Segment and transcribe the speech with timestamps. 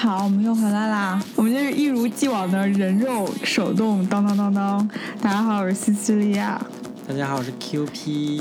[0.00, 1.20] 好，我们又回来啦！
[1.34, 4.88] 我们就是一如既往的人肉手动当当当当。
[5.20, 6.56] 大家好，我是西西利亚。
[7.08, 8.40] 大家好，我是 QP。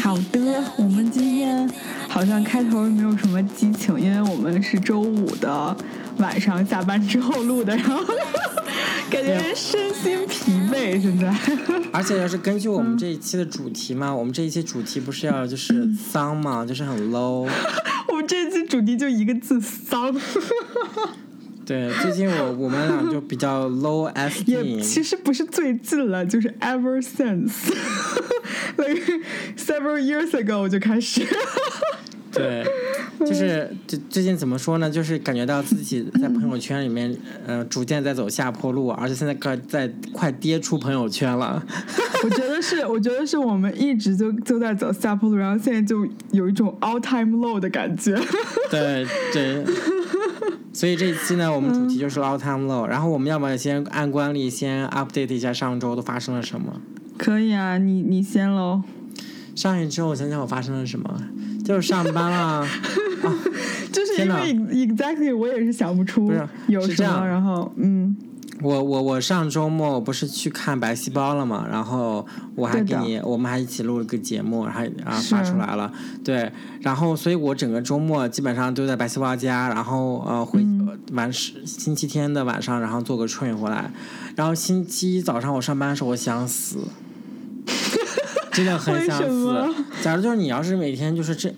[0.00, 1.70] 好的，我们今天
[2.08, 5.76] 好像开头没有什么激情，因为我们是周五的
[6.16, 8.02] 晚上下班之后录的，然后
[9.10, 11.36] 感觉身心疲惫，现在。
[11.92, 17.46] 而且要是根据我们这一期的主题嘛，我们这一期主题不是要就是脏嘛，就是很 low。
[18.08, 20.10] 我们这期主题就一个字丧。
[21.66, 24.42] 对，最近我我们俩就比较 low s。
[24.46, 27.52] 也其实不是最近了，就是 ever since，like
[29.58, 31.20] several years ago 我就开始。
[32.32, 32.64] 对，
[33.26, 34.90] 就是最最近怎么说呢？
[34.90, 41.62] 就是感觉到自己在朋友圈里面，呃，逐渐在走下坡路，而且现在快在快跌出朋友圈了。
[42.24, 48.18] 我觉得是，我觉得是我们一直就就在走下坡路，然后现在就有一种 all time low 的感觉。
[48.70, 49.64] 对对。
[50.72, 52.86] 所以这一期呢，我们主题就是 all time low。
[52.86, 56.80] 然后我们要不要先按惯例先 update 一下上周都发生了什么？
[57.18, 58.82] 可以啊，你你先喽。
[59.54, 61.22] 上一周我想想我发生了什么。
[61.62, 63.01] 就是上班了，就
[64.16, 66.32] 是因为 exactly 我也是想不出
[66.66, 68.16] 有什么，然后嗯，
[68.60, 75.92] 我我我上周末我不是去看白细胞了嘛，然后我还给你，我们还一起录了个节目，然后然后发出来了，
[76.24, 80.64] 对，然后所以我整个周末基本上都在白细胞家，然后呃回
[81.12, 83.90] 晚星期天的晚上，然后做个 train 回来，
[84.36, 86.78] 然后星期一早上我上班的时候我想死。
[88.52, 89.50] 真的很想死。
[90.02, 91.48] 假如就是你要是每天就是这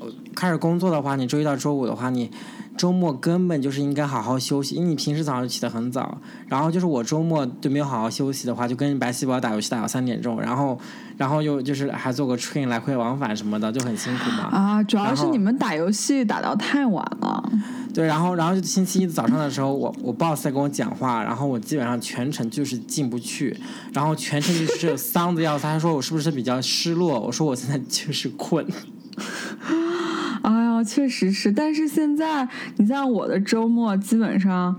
[0.44, 2.30] 开始工作的话，你周一到周五的话，你
[2.76, 6.18] 周末根本就是应该好好休息，因为你平时早上起得很早。
[6.46, 10.78] 然后就是我周末就没有好好休息的话，就跟白细胞打游戏打到三点钟，然后
[11.16, 14.42] 然后又就是还做个 train 来回往返什么的，就很辛苦嘛。
[14.52, 17.50] 啊，主要是你们打游戏打到太晚了。
[17.94, 23.56] 对，然后，然后星期一早上的时候，我我 boss 在跟我讲话，然后我基本上全程就是进不去，
[23.92, 25.62] 然后全程就是丧的要死。
[25.62, 27.18] 他说我是不是比较失落？
[27.18, 28.66] 我说我现在就是困。
[30.44, 34.74] 哎呀，确实是，但是现在你像我的周末基本上。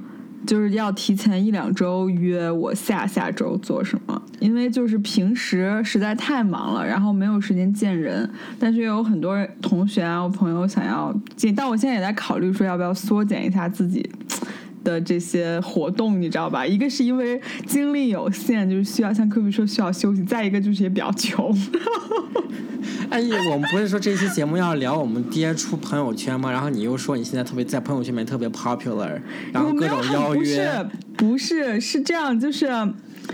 [0.45, 8.29] 就是要提前一两周约我下下周做什么，因为就是平时实在太忙了，然后没有时间见人。
[8.59, 14.07] 但是有很多同学啊，我朋友想要见，但我现在也在考虑说要不要缩减一下自己
[14.85, 16.65] 的这些活动，你知道吧？
[16.65, 21.53] 一个是因为精力有限，就是需要像科比说需要休息；再一个就是也比较穷。
[23.09, 26.51] 哎呀，我们不是说这期节目要聊我们跌出朋友圈吗？
[26.51, 29.19] 然后你又说你现在特别在朋友圈里面特别 popular，
[29.51, 30.85] 然后各种邀约，
[31.17, 32.67] 不是不是是这样，就是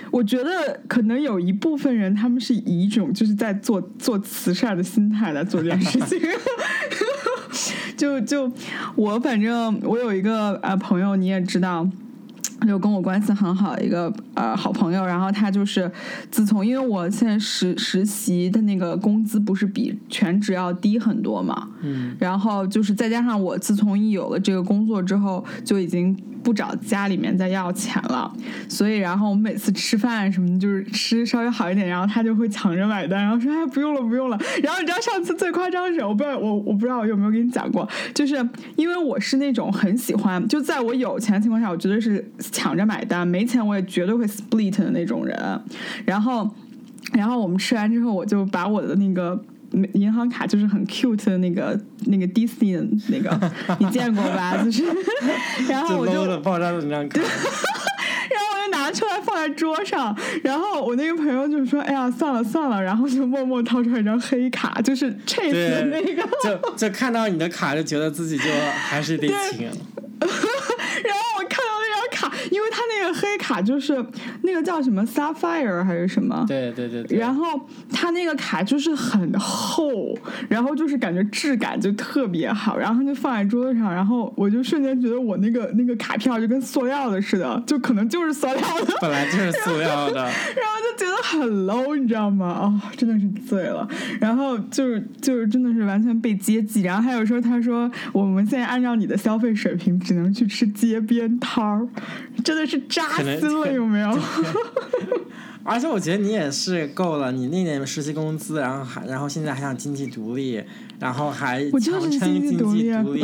[0.09, 6.19] 我觉得可能有一部分人他们是以一种就是在做做慈善的心态来做这件事情。
[8.01, 8.51] 就就
[8.95, 11.87] 我反正我有一个呃朋友，你也知道。
[12.67, 15.91] 就跟我关系很好的一个呃好朋友，然后他就是
[16.29, 28.31] 自从因为我现在实实习的那个工资不是比全职要低很多嘛，嗯，然后就是再加上我自从一有了这个工作之后，就已经不找家里面再要钱了，
[28.67, 38.35] 所以然后我们每次吃饭什么，就是吃稍微好一点，然后他就会抢着买单，然后说哎不用了不用了，然后你知道上次最夸张的是，我不知道我我不知道我有没有跟你讲过，就是
[38.75, 42.23] 因为我是那种很喜欢就在我有钱的情况下，我绝对是。
[42.51, 45.61] 抢着买单，没钱我也绝对会 split 的那种人。
[46.05, 46.49] 然后，
[47.13, 49.41] 然后我们吃完之后，我就把我的那个
[49.93, 54.57] 银行卡，就是很 cute 的那个那个 Disney 那个， 你见过吧？
[54.63, 54.83] 就是，
[55.69, 60.15] 然后我就爆炸的那张卡，然后我就拿出来放在桌上。
[60.43, 66.27] 然后我那个朋友就说：“哎呀，算了算了。”然后就默默掏出来一张黑卡，就是 Chase 的那个。
[66.43, 68.43] 就就看到你的卡，就觉得自己就
[68.87, 69.69] 还是得请。
[70.21, 74.03] 然后我看到那张卡，因为他那个黑卡就是
[74.43, 76.45] 那个叫什么 Sapphire 还是什么？
[76.47, 77.17] 对对对。
[77.17, 77.59] 然后
[77.91, 80.17] 他那个卡就是很厚，
[80.49, 88.95] 然后就是感觉质感就特别好，然后就放在桌子上，然后我就瞬间觉得我那个那个卡片就跟塑料的似的，就可能就是塑料的。
[89.01, 90.21] 本来就是塑料的。
[90.55, 92.47] 然后就觉得很 low，你知道吗？
[92.61, 93.87] 哦，真的是醉了。
[94.19, 96.81] 然后就是就是真的是完全被接济。
[96.81, 99.91] 然后还有说他说我们现在按照你的消费水平。
[100.01, 101.87] 只能去吃街边摊儿，
[102.43, 102.79] 真的是
[103.09, 104.09] 扎心了，有没有？
[105.63, 110.59] 而且我觉得你也是够了，你那点实习工资，然后还然后现在还想经济独立，
[110.99, 112.89] 然后还我强撑经济独立，没
[113.19, 113.23] 有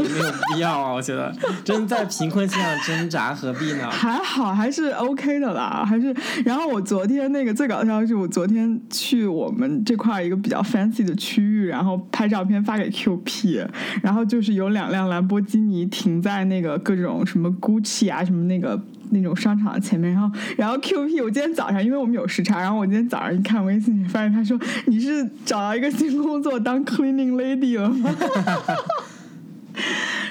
[0.54, 0.94] 必要啊！
[0.94, 1.36] 我觉得，
[1.66, 3.90] 真在贫困线上挣扎，何必呢？
[3.90, 6.16] 还好，还是 OK 的啦，还是。
[6.46, 13.68] 然后我昨天那个最搞笑的是，我昨天去我们这块一个比较 fancy 的区域，然后拍照片发给 QP，
[14.04, 18.80] 然后就是有两辆兰博基尼停在那个各种什么 Gucci 啊，什么那个。
[19.12, 28.16] 那种商场前面，然后，然后 Q P，我今天早上因为我们有时差，然后我今天早上一看微信，发现他说你是找到一个新工作当 cleaning lady 了吗？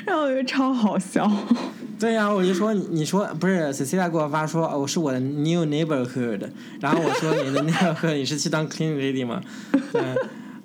[0.04, 1.30] 然后我觉得超好笑。
[1.98, 6.42] 对呀，我就说你你说不是 Cecilia 给我发说我是我的 new neighborhood，
[6.80, 9.40] 然后我说你的 neighborhood 你是去当 cleaning lady 吗？
[9.94, 10.14] 嗯，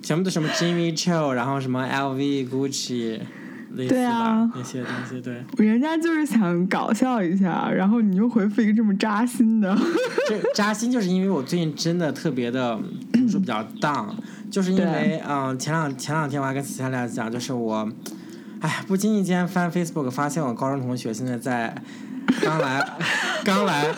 [0.02, 3.20] 全部都什么 Jimmy Choo，然后什么 LV、Gucci
[3.76, 9.76] 对啊，那些东西对，人家就是想搞笑一下，然后你又回复一个这么扎心的。
[10.28, 12.80] 这扎心就是因为我最近真的特别的，
[13.30, 14.10] 说比较 down，
[14.50, 17.90] 就是因为嗯，前两前两天我还跟其他俩讲，就是我，
[18.60, 21.76] 哎，不经意间翻 Facebook 发现我高中同学现在在。
[22.42, 22.90] 刚来，
[23.44, 23.92] 刚来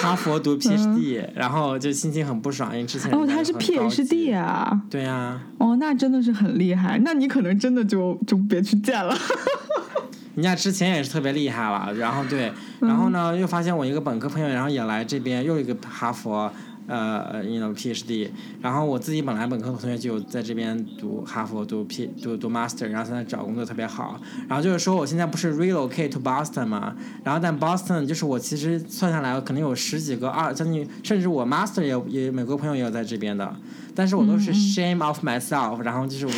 [0.00, 9.16] 哈佛读 PhD，然后就心情很不爽，因为之前哦他是 PhD 啊，对呀，哦那真的是很厉害，那你可能真的就就别去见了。
[10.34, 12.50] 人家之前也是特别厉害了，然后对，
[12.80, 16.50] 然后呢又发现我一个本科朋友，然后也来这边，又一个哈佛。
[16.92, 18.28] 呃，you know PhD，
[18.60, 26.94] 然后我自己本来本科同学就在这边读哈佛读 P 读读 Master，然后现在找工作特别好，然后就是说我现在不是 relocate to Boston 嘛，
[27.24, 33.56] 然后但 Boston 就是我其实算下来可能有十几个二将近，甚至我 Master 也也美国朋友也有在这边的，
[33.94, 36.32] 但是我都是 shame of myself，然后就是我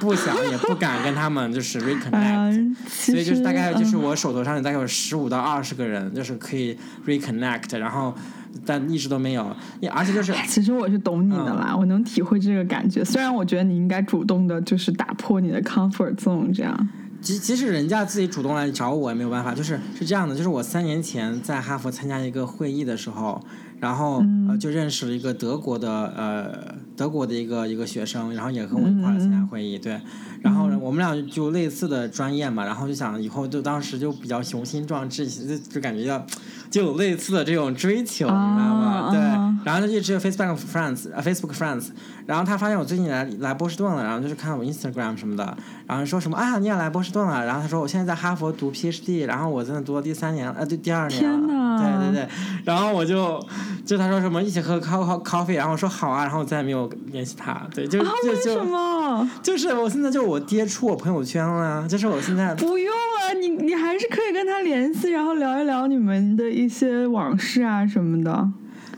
[0.00, 6.76] 不想也不敢跟他们就是 reconnect，所以就是大概就是我手头上大概有十五到二十个人就是可以
[7.06, 8.12] reconnect，然后。
[8.64, 9.44] 但一直都没有，
[9.92, 13.04] 而且就是，其实我是懂你的啦，我能体会这个感觉。
[13.04, 16.88] 虽然我觉得你应该主动的，就是打破你的 comfort zone 这样。
[17.20, 19.52] 即即使人家自己主动来找我，也没有办法。
[19.52, 23.40] 就是是这样的，就是我三年前在哈佛参加一个会议的时候。
[23.80, 30.00] 然后呃就认识了一个德国的呃德国的一个一个学生，然后也和我一块儿参加会议，对，
[30.42, 36.24] 然后我们俩就类似的专业嘛，然后就想以后就当时就比较雄心壮志，就就感觉要
[36.70, 39.10] 就有类似的这种追求，你知道吗？
[39.10, 39.20] 对，
[39.64, 41.88] 然后他就只有 Facebook friends，Facebook friends，
[42.26, 45.56] 然后他发现我最近来来波士顿了，然后就是看我 Instagram 什么的，
[45.86, 52.28] 然后说什么啊你也来波士顿了，然后他说我现在在哈佛读 PhD，然后我在那读了第三年，呃对第二年了，对对对，
[52.64, 53.44] 然后我就。
[53.88, 57.58] 就他说什么一起喝 coffee coffee，然后我说好啊，然后我再也没有联系他。
[57.74, 58.60] 对，就就就
[59.42, 68.48] 就是我现在就我爹出我朋友圈了，这是我现在不用啊，你你还是可以跟他联系，然后聊一聊你们的一些往事啊什么的。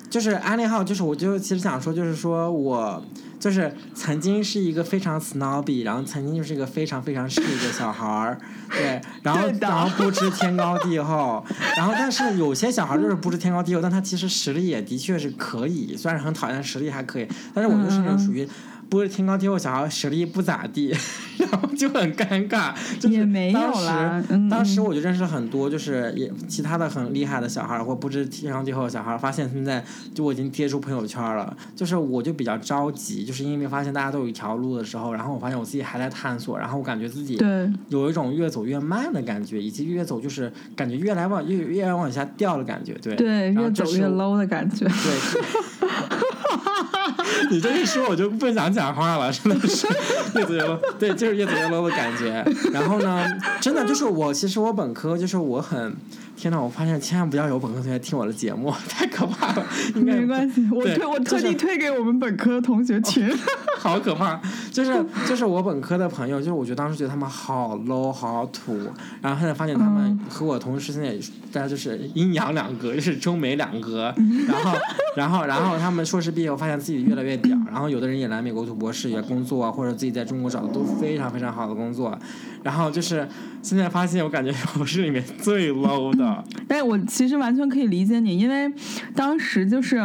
[0.08, 3.02] 就是安利号，就是我就其实想说，就是说我。
[3.40, 8.38] 就是曾经是一个非常 snobby，然后曾经就是一个非常非常势利的小孩儿，
[8.70, 11.42] 对，然后然后不知天高地厚，
[11.74, 18.46] 然后 但是有些小孩就是不知天高地厚，但他其实实力也的确是可以，虽然很讨厌，实力还可以，但是我就是那种属于。
[18.90, 20.92] 不是天高地厚，小孩实力不咋地，
[21.38, 22.74] 然后就很尴尬。
[23.08, 24.22] 也没有啦。
[24.50, 29.16] 当时我就认识了很多，就是也其他的很厉害的小孩，或不知天高地厚的小孩。
[29.16, 37.38] 发现现在就我已经贴出朋友圈了，就是我就比较着急，就是因为发现大家都有一条路的时候，然后我发现我自己还在探索，然后我感觉自己
[37.88, 43.14] 有一种越走越慢的感觉，以及越走就是感觉越来往越越来往下掉的感觉，对。
[43.14, 44.84] 对，越走越 low 的感觉。
[44.86, 44.90] 对。
[47.50, 49.86] 你这一说，我就不想讲话了，真的是
[50.34, 52.44] 越走越对，就是越走越 low 的感觉。
[52.72, 53.24] 然后呢，
[53.60, 55.96] 真的就是我，其实我本科就是我很。
[56.36, 56.58] 天呐！
[56.58, 59.66] 我发现千万不要有本科同学听我的节目，太可怕了。
[59.94, 63.30] 应该没关系，我推我特地推给我们本科同学群。
[63.76, 64.40] 好可怕！
[64.72, 68.74] 就是就是我本科的朋友，就是我觉得当时觉得他们好 low 好土，
[69.20, 71.14] 然后现在发现他们和我同时现在
[71.52, 74.14] 大家就是阴阳两隔，就是中美两隔。
[74.46, 74.78] 然后
[75.16, 77.56] 然后然后他们硕士毕业，我发现自己越来越屌。
[77.70, 82.18] 然后有的人也来美国读博士，也工作，或者自己在中国找的都非常非常好的工作。
[82.62, 83.26] 然后就是
[83.62, 86.44] 现在发现，我感觉我是里面最 low 的。
[86.68, 88.72] 但，我其实完全可以理解你，因为
[89.14, 90.00] 当时就是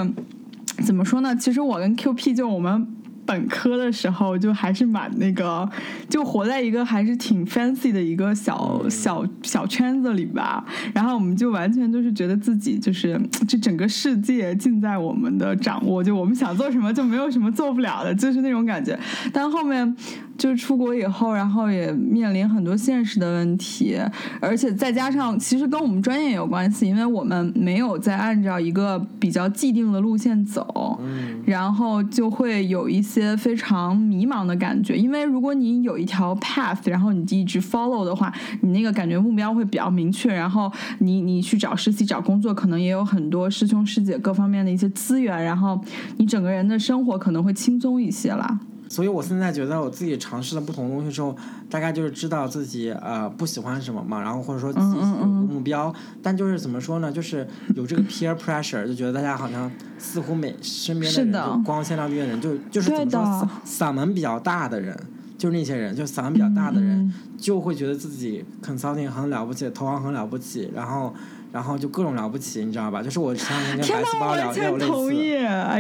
[0.86, 1.36] 怎么说呢？
[1.36, 2.88] 其实我跟 Q P 就我们。
[3.26, 5.68] 本科的时候就还是蛮那个，
[6.08, 10.64] 就活在一个还是挺 fancy 的一个小小小圈子里吧。
[10.94, 18.98] 然后我们就完全就是觉得自己就是这整个世界尽在我们的掌握，就我们想做什么就没有什么做不了的，就是那种感觉。
[19.34, 19.96] 但后面
[20.46, 24.00] 就是出国以后，然后也面临很多现实的问题，
[24.40, 34.96] 而且再加上其实跟我们专业有关系，因为我们没有在按照一个比较既定的路线走，嗯，然后就会有一些非常迷茫的感觉。
[34.96, 45.82] 因为如果你有一条 path，然后你一直 follow 的话，你那个感觉目标会比较明确，然后你你去找实习、找工作，可能也有很多师兄师姐各方面的一些资源，然后
[46.18, 48.60] 你整个人的生活可能会轻松一些啦。
[48.88, 51.36] 所以我现在觉得我自己尝试了不同的东西之后，
[51.70, 64.96] 大概就是知道自己呃不喜欢什么嘛，然后或者说自己有个目标，但就是怎么说呢，就是有这个 peer pressure，就觉得大家好像似乎每身边的人就光鲜亮丽的人，就就是怎么说嗓门比较大的人，
[65.38, 71.14] 就是那些人，就嗓门比较大的人，就会觉得自己 consulting 很了不起，投行很了不起，然后。
[71.56, 73.02] 然后就各种了不起，你知道吧？
[73.02, 74.92] 就是我前两天跟白细胞聊也有类似，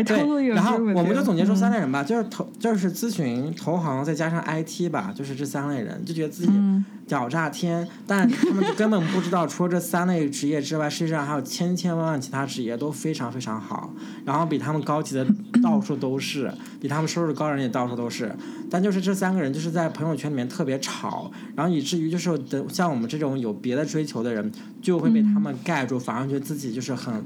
[0.05, 0.47] 对。
[0.55, 6.53] 然后我们就总结出三类人吧，就是投，就是咨询、投行，再加上 IT 吧，就是这三类人，就觉得自己
[7.07, 13.93] 屌炸天，但他们根本不知道，除了这三类职业之外，世界上还有千千万万其他职业都非常非常好，
[14.25, 15.25] 然后比他们高级的
[15.63, 18.35] 到处都是， 比他们收入高人也到处都是。
[18.69, 25.55] 但就是这三个人就是在朋友圈里面特别吵，然后以至于就是等像我们这种有别的追求的人，就会被他们。
[25.63, 27.23] 盖住，反而觉得自己就是很，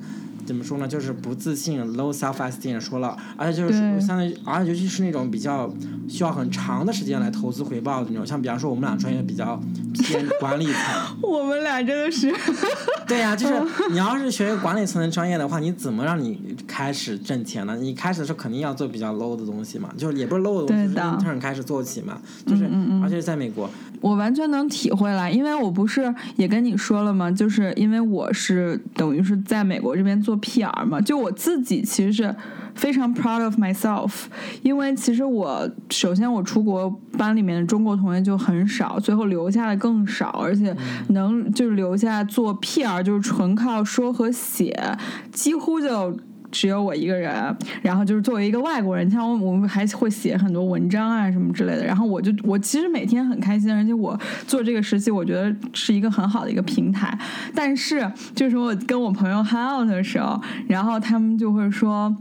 [0.49, 0.87] 怎么说呢？
[0.87, 5.71] 就是不自信，low self esteem 说了，而且就是相当于，而且尤其是那种比较
[6.09, 9.61] 需要很长的时间来投资回报的那种，像比方说我们俩专业比较
[9.93, 10.73] 偏管理层，
[11.21, 12.33] 我们俩真的是，
[13.07, 13.61] 对呀，就是
[13.93, 17.77] 你要是学管理层的专业的话，你怎么让你开始挣钱呢？
[17.77, 22.67] 你开始的时候肯定要做比较 low 的东西嘛，就是也不是 low 的东西，就是 intern 开始做起嘛，就是
[23.03, 23.69] 而且在美国。
[24.01, 27.29] 我完全能体会啦，因为我不是也跟你说了吗？
[27.29, 32.35] 就是因为我是等于是在美国这边做 PR 嘛，就我自己其实是
[32.75, 34.25] 非常 proud of myself，
[34.61, 40.75] 因为其实我首先我出国班里面的中国同学就很少，最后留下的更少，而且
[41.09, 44.97] 能就是留下做 PR 就是纯靠说和写，
[45.31, 46.17] 几乎就。
[46.51, 51.85] 只有我一个人，然后就是作为一个外国人，像我，我们还会写很多文章啊什么之类的。
[51.85, 57.17] 然后我就，我其实每天很开心，而且我做这个实习，我觉得是一个很好的一个平台。
[57.53, 62.15] 但是，就是我跟我朋友 hang out 的时候，然后他们就会说，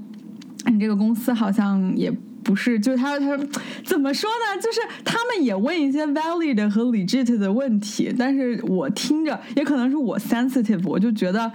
[0.66, 2.10] 你这个公司好像也
[2.44, 3.38] 不是，就是他他
[3.84, 4.62] 怎么说呢？
[4.62, 11.50] 就是他们也问一些 valid 和 legit 的问题，但是我听着，也可能是我 sensitive，我就觉得。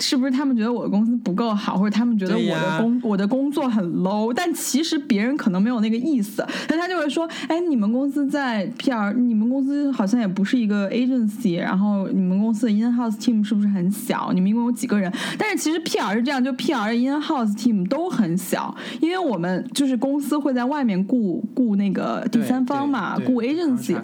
[0.00, 4.32] 是不是他们觉得我的公司不够好，或者他们觉得我的工我的工作很 low？
[4.34, 14.30] 但其实别人可能没有那个意思，但他就会说：“哎，你们公司在 PR，你们公司好像也不是一个 agency，然后你们公司的 in house team 是不是很小？
[14.32, 15.12] 你们一共有几个人？
[15.38, 23.96] 但是其实 PR 是这样，就 PR in house team 都很小，因为我们就是公司会在外面雇雇那个第三方嘛，雇 agency，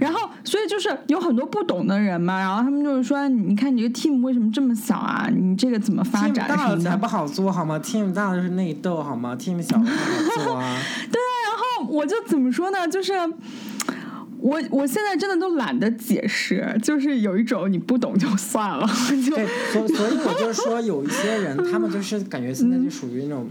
[0.00, 10.76] 然后所以就是有很多不懂的人嘛，然后他们就是说：你看你这个 team 为什么这么小啊？”你这个怎么发展？team 大了才不好做好吗？team 大的是内斗好吗？team 小了才好做啊。
[11.10, 12.86] 对啊，然后我就怎么说呢？
[12.88, 13.12] 就是
[14.38, 18.86] 我我现在真的都懒得解释，就是有一种你不懂就算了。
[18.86, 19.34] 就
[19.72, 23.48] 所所以，我就说有一些人，他们就是感觉现在就属于那种。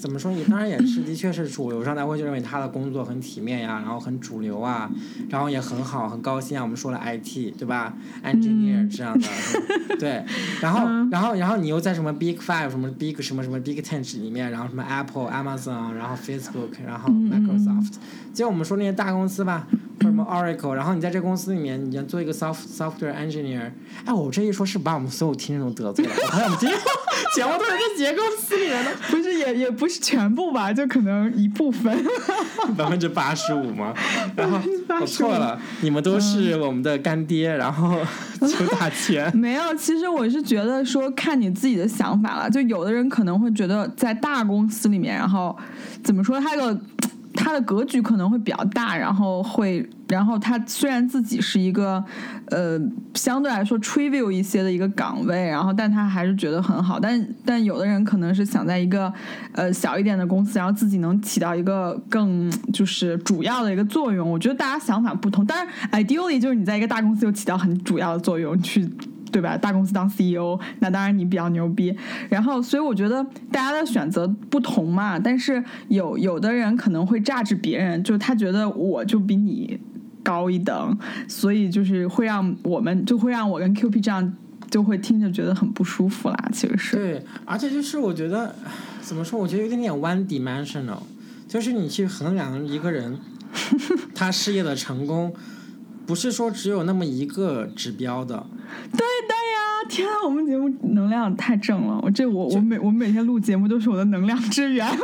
[0.00, 0.30] 怎么说？
[0.32, 4.90] 你当然也是，的确是主流上大家会就认为他的工作很体面呀，然后很主流啊，
[5.28, 6.62] 然后也很好，很高兴啊。
[6.62, 9.26] 我们说了 IT 对吧？Engineer 这样的，
[9.98, 10.24] 对。
[10.60, 17.94] 然后，然后，然后你又在什么 Big Five 什么 Big 什么什么 Big Ten 里面，然后什么 Apple、Amazon，然后 Facebook，然后 Microsoft。
[18.32, 19.66] 就我们说那些大公司吧。
[20.00, 23.70] 什么 Oracle，然后你在这公司里面，你要做一个 soft software engineer。
[24.04, 26.12] 哎，我这一说，是把我们所有听众都得罪了。
[26.44, 26.78] 我们今天
[27.34, 31.96] 节目都是在杰公司里面的，不是也也不是全部吧，就可能一部分，
[32.76, 33.92] 百分之八十五吗？
[34.36, 34.58] 然后
[35.00, 37.98] 我错了，你们都是我们的干爹，然后
[38.40, 39.34] 求打钱。
[39.36, 42.48] 没有，其实我是觉得说看你自己的想法了。
[42.48, 45.56] 就有的人可能会觉得在大公司里面，然后
[46.02, 46.78] 怎么说，他个。
[47.38, 52.04] 他的格局可能会比较大，然后会，然后他虽然自己是一个，
[52.46, 52.76] 呃，
[53.14, 56.98] 相对来说 trivial 一些的一个岗位，然后但他还是觉得很好。
[56.98, 59.12] 但但有的人可能是想在一个，
[59.52, 64.28] 呃，小一点的公司，然后自己能起到一个更就是主要的一个作用。
[64.28, 68.90] 我觉得大家想法不同，当然 ideally 就是你在一个大公司又起到很主要的作用去。
[69.30, 69.56] 对吧？
[69.56, 71.96] 大公司当 CEO，那当然你比较牛逼。
[72.28, 75.18] 然后，所以我觉得大家的选择不同嘛。
[75.18, 79.78] 但是有有的人可能会榨制别人，就是他觉得我就比你
[80.22, 84.36] 高一等，所以就是会让我们就会让我跟 Q P 这样
[84.70, 86.50] 就会听着觉得很不舒服啦。
[86.52, 88.54] 其实是对，而且就是我觉得
[89.00, 89.38] 怎么说？
[89.38, 91.00] 我觉得有点点 one dimensional，
[91.46, 93.18] 就是你去衡量一个人
[94.14, 95.32] 他事业的成功，
[96.08, 98.46] 不是说只有那么一个指标的。
[98.92, 99.88] 对的呀！
[99.90, 102.00] 天啊，我们节目能量太正了。
[102.02, 104.88] 我这我我每我每天录节目都是我的能量之源。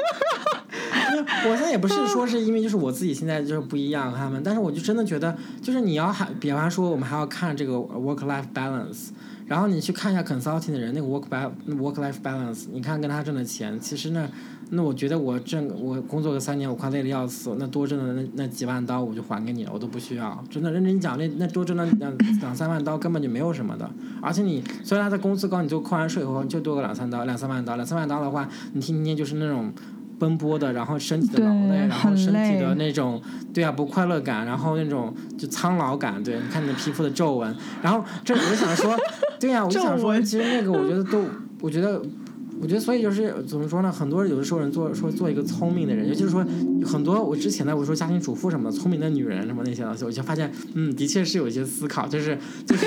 [1.47, 9.11] 我现在也不是说是因为就是我自己现在就是不一样他们，但是我就真的觉得，就是你要还，比方说我们还要看这个 work life balance，
[9.47, 14.29] 然后你去看一下 consulting 的人那个 work b work life balance，你看跟他挣的钱，其实呢，
[14.71, 23.89] 那我觉得我挣我工作个三年，我快累的要死，那多挣的那那几万刀我就还给你了，我都不需要，真的认真讲，那那多挣的两两三万刀根本就没有什么的，
[24.21, 29.73] 而且你虽然他的工资高，你就扣完税以后就多个两三刀两三万刀，两三万刀的话，你天天就是那种。
[30.17, 33.21] 奔波的，然后身体的劳累，然后身体的那种，
[33.53, 38.97] 对啊，不快乐感，然后那种就苍老感，对，你看你的皮肤的皱纹，然后这我就想说，
[39.41, 41.21] 对呀，我就想说，其实那个我觉得都，
[41.61, 42.01] 我觉得，
[42.61, 43.93] 我觉得所以就是怎么说呢？
[43.93, 46.45] 很多有的时候人做说做一个聪明的人，也就是说
[46.85, 52.87] 很多我之前呢我说家庭主妇什么聪明的女人什么那些东西，我就发现，嗯，的确是有一些思考，就是就是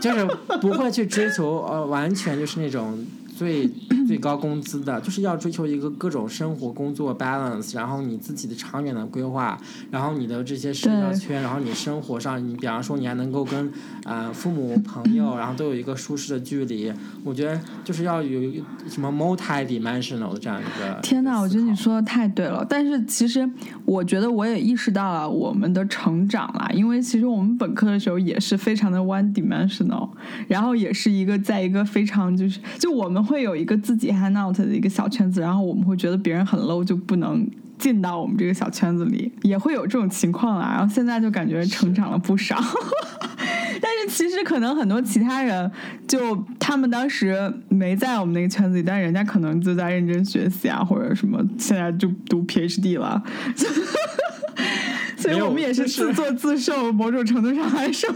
[0.00, 0.26] 就是
[0.60, 3.04] 不会去追求呃完全就是那种。
[3.36, 3.68] 最
[4.06, 9.58] 最高工资的，就是要追求一个各种生活工作 balance，然后你自己的长远的规划，
[9.90, 13.72] 然后你的这些社交圈，然后你生活上，你比方说你还能够跟
[14.04, 16.92] 呃父母朋友，然后都有一个舒适的距离，
[17.24, 21.00] 我觉得就是要有什么 multi-dimensional 的这样一个。
[21.02, 22.64] 天哪，我觉得你说的太对了。
[22.68, 23.48] 但是其实
[23.84, 30.10] 我觉得我也意识到了我们的成长啦，因为其实我们本科的时候也是非常的 one-dimensional，
[30.46, 33.23] 然后也是一个在一个非常就是就我们。
[33.24, 40.74] 会有一个自己 hang out 的一个小圈子，然后我们会觉得别人很 low 就不能进到我们这个小圈子里，也会有这种情况啦。
[40.76, 42.56] 然后现在就感觉成长了不少，
[43.80, 45.70] 但是其实可能很多其他人
[46.06, 53.22] 就他们当时没在我们那个圈子里，但人家可能就在认真学习啊，或者什么，现在就读 PhD 了。
[55.16, 58.08] 所以我们也是自作自受，某种程度上来说。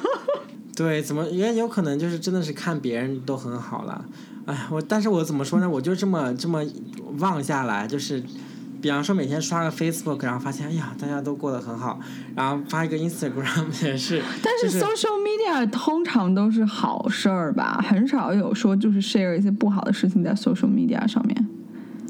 [0.76, 4.04] 对，怎么也有可能就是真的是看别人都很好了。
[4.48, 5.68] 哎，我但是我怎么说呢？
[5.68, 6.64] 我就这么这么
[7.18, 8.22] 望下来，就是，
[8.80, 12.00] 比方说每天刷个 Facebook，然后发现哎呀，大家都过得很好，
[12.34, 14.22] 然后发一个 Instagram 也是。
[14.42, 21.46] 但是 social media 通常都是好事儿吧，很少有说就是 share 一些不好的事情在 social media 上面。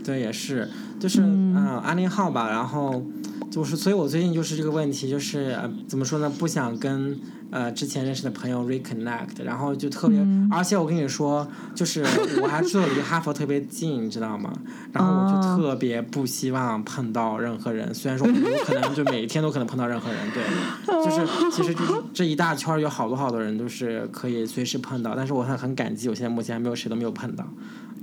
[0.05, 3.05] 对，也是，就是嗯，安利号吧，然后
[3.51, 5.59] 就是，所以我最近就是这个问题，就是
[5.89, 6.31] 怎么说呢？
[6.39, 7.19] 不想跟。
[7.51, 10.19] 呃，之前认识的朋友 reconnect，然后就特别，
[10.51, 12.05] 而且我跟你说，就是
[12.43, 14.53] 我还住的离哈佛特别近，你知道吗？
[14.93, 20.45] 然后我就特别不希望碰到任何人，虽然说我可能就每一天都可能碰到任何人，对，
[20.87, 27.43] 就是其实就是这一大圈有好多好多人都是可以随时碰到，但是我很很感激，我现在目前还没有谁都没有碰到，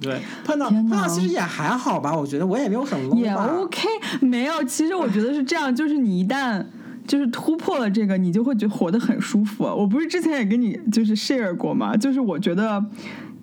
[0.02, 3.88] 对，碰到碰到其实也还好吧，我觉得我也没有很 low 也 OK，
[4.22, 6.66] 没有，其实我觉得是这样，就是你一旦。
[7.08, 9.64] 就是突破了这个，你就会觉得活得很舒服。
[9.64, 11.96] 我不是之前也跟你就是 share 过吗？
[11.96, 12.84] 就是我觉得。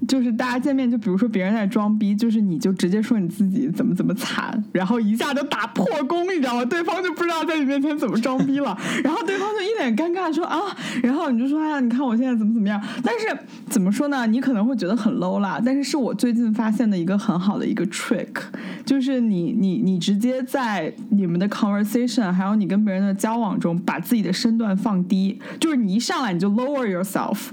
[0.09, 6.65] 就是大家见面，就比如说别人在装逼，就是你就直接说你自己怎么怎么惨，然后一下就打破功，你知道吗？
[6.65, 10.59] 对方就不知道在你面前怎么装逼了，然后对方就一脸尴尬说啊，
[11.03, 12.83] 然后你就说哎呀，你看我现在怎么怎么样？
[13.05, 13.39] 但是
[13.71, 14.27] 怎么说呢？
[14.27, 18.29] 你可能会觉得很 low 啦，但是是我最近发现的一个很好的一个 trick，
[18.85, 27.51] 就是你你你直接在你们的 conversation，还有你跟别人的交往中，把自己的身段放低，就是你一上来你就 lower yourself，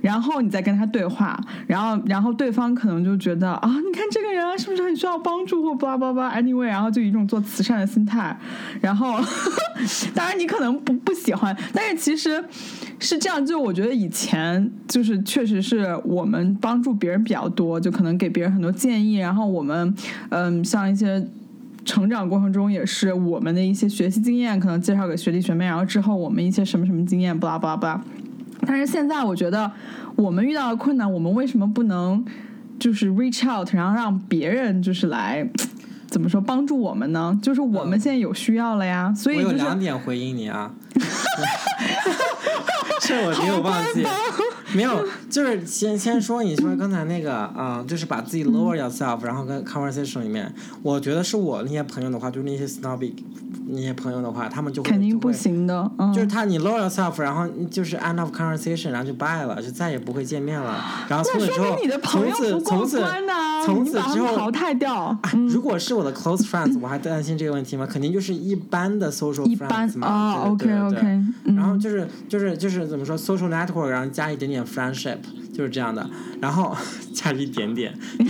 [0.00, 1.89] 然后你再跟他对话，然后。
[2.06, 8.36] 然后对方可能就觉得啊，你看这个人是不是很需要帮助或巴拉巴拉，anyway，然后就以一种做慈善的心态，
[8.80, 9.18] 然后
[10.14, 12.44] 当然你可能不不喜欢，但是其实
[12.98, 19.94] 是这样，就我觉得以前就是确实是我们帮助别人比较多，就可能给别人很多建议，然后我们
[20.30, 21.26] 嗯，像一些
[21.84, 28.04] 成长过程中也是我们的一些学习经验，可能介绍给学弟学妹，然后之后我们一些什么什么经验，巴拉巴拉巴拉。
[28.66, 29.70] 但是现在我觉得。
[30.20, 32.22] 我们遇到的困难，我们为什么不能
[32.78, 35.48] 就是 reach out，然后让别人就是来
[36.08, 37.38] 怎么说帮助我们呢？
[37.42, 40.70] 就是我们现在有需要了呀，所以我有两点回应你啊。
[43.10, 44.06] 这我没有忘记，
[44.74, 53.12] 没有，就是先先说你说刚才那个啊，就是把自己 lower yourself，然后跟 conversation 里面，我觉得是我那些朋友的话，就是那些 snobby。
[53.72, 60.84] 那些朋友的话，他们就肯定不行的，就是他你 lower yourself，然后就是 end of conversation，然后就 bye 了，就再也不会见面了。
[61.08, 63.00] 然后从此之后，从此从此
[63.64, 65.16] 从此之后淘汰掉。
[65.48, 67.86] 如果是我的 close friends，我还担心这个问题吗？
[67.86, 70.46] 肯定就是一般的 social friends 嘛。
[70.46, 71.20] OK OK。
[71.44, 75.18] 然后就是就是就是怎么说 social network，然后加一点点 friendship，
[75.54, 76.08] 就是这样的。
[76.40, 76.76] 然后
[77.14, 78.28] 加一点点，对。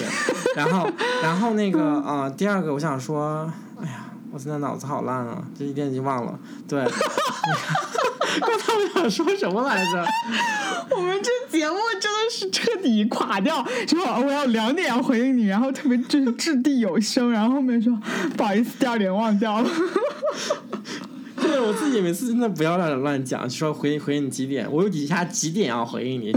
[0.57, 0.89] 然后
[1.23, 4.07] 然后那个呃，第二个我想说，哎呀。
[4.33, 6.39] 我现在脑子好烂啊，这一点已经忘了。
[6.69, 6.79] 对，
[8.41, 10.07] 刚才我想说什么来着？
[10.97, 17.93] 我们这节目真的是彻底垮掉，之后我要两点要回应你，然后特别就是掷地有声，然后后面说
[18.37, 19.69] 不好意思，第二点忘掉了。
[21.41, 26.31] 对，我自己每次真的不要乱乱讲，说回回应你几点，我有以下几点要回应你，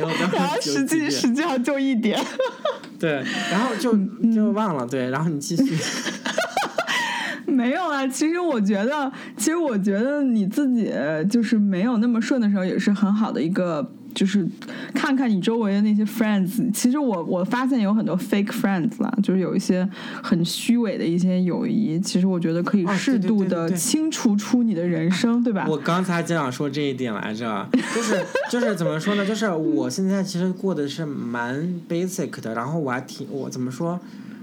[0.00, 2.20] 然后实际实际上就一点。
[2.98, 3.92] 对，然后就
[4.34, 5.74] 就忘了，对，然后你继续。
[7.46, 10.92] 没有啊，其实我觉得，其实我觉得你自己
[11.30, 13.92] 就是没有那么顺的时候，也是很好的一个。
[14.14, 14.46] 就是
[14.94, 19.88] 看看你周围的那些 friends，其实我我发现有很多 fake friends 啦，就是有一些
[20.22, 21.98] 很虚伪的一些友谊。
[22.00, 25.66] 其实我觉得可以适度的清除出你的人生，对吧？
[25.68, 29.26] 我刚才就想说这一点来着，就是就是怎么说呢？
[29.26, 33.98] 就是我现在其实过的是蛮 basic 的，然后我还挺我怎么说？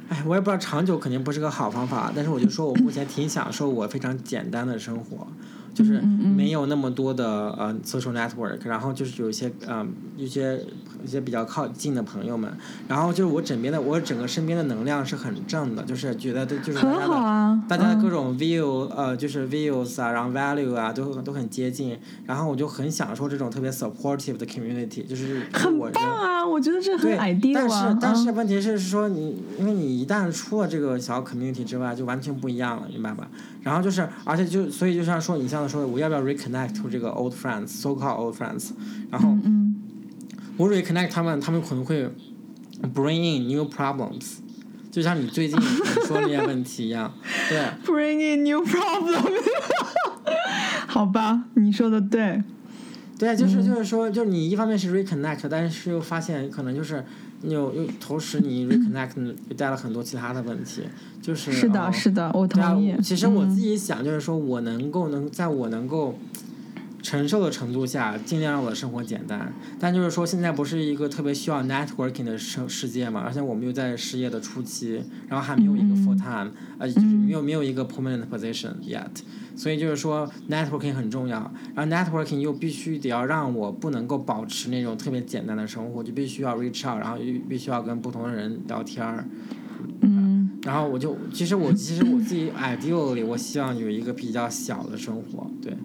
[0.10, 5.26] 哎，我也不知道长久肯定不是个好方法，但是我就说我目前挺享受我非常简单的生活。
[5.82, 10.64] 就是没有那么多的呃 social network，然后就是有一些嗯一些
[11.04, 12.52] 一些比较靠近的朋友们，
[12.88, 27.98] 然后就是我枕边的我整个身边的能量是很正的，就是觉得就是大家的大家的各种 view 呃就是 views 啊，然后 value 啊都都很接近，然后我就很享受这种特别 supportive 的 community，就是很棒啊，我觉得这很 ideal 啊。
[28.00, 33.28] 但是但是问题是说你因为你一旦出了这个小 community 之外，就完全不一样了，明白吧？
[33.64, 38.70] 然后就是，而且就所以就像说你像说，我要不要 reconnect to 这个 old friends，so called old friends，
[39.12, 39.30] 然后
[40.62, 42.08] 我 reconnect 他们，他们可能会
[42.94, 44.36] bring in new problems，
[44.92, 45.60] 就像你最近
[46.06, 47.12] 说那些问题一样，
[47.50, 47.60] 对。
[47.84, 49.42] bring in new problems，
[50.86, 52.44] 好吧，你说的对。
[53.18, 57.04] 对，就是就是说，就是你一方面是 reconnect，但是又发现可能就是。
[57.44, 59.10] 你又又同时你 reconnect
[59.50, 60.84] 又带了很多其他的问题，
[61.24, 62.96] 就是是的，是的，我同意。
[63.02, 66.16] 其实我自己想就是说我能够能在我能够
[67.02, 69.52] 承受的程度下，尽量让我的生活简单。
[69.80, 79.08] 但就是说现在不是一个特别需要 networking 的世世界嘛，而且我们又在失业的初期，然后还没有一个 full time，呃，就是没有没有一个 permanent position yet。
[79.56, 89.26] 所以就是说，networking 很重要，然后 networking 又必须得要让我不能够保持那种特别简单的生活，就必须要 reach out，然后又必须要跟不同的人聊天儿。
[90.02, 90.50] 嗯。
[90.64, 95.76] 然后我就，其实我其实我自己 ideal 里，我希望有一个比较小的生活，对。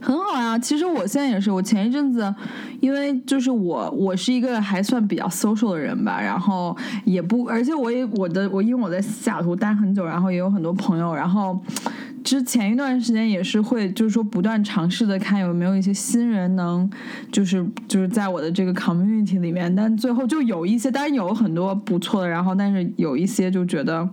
[0.00, 2.34] 很好呀，其实我现在也是，我前一阵子，
[2.80, 11.58] 因为就是我，我是一个还算比较 social 的人吧，然后也不，而且我也我的我因为我在西雅图待很久，然后也有很多朋友，然后。
[12.24, 16.90] 之前一段时间也是会，就是说不断尝试的看有没有一些新人能，
[17.32, 24.06] 就是就是在我的这个 community 里面，但最后就有一些，当然有很多不错的，然后但是有一些就觉得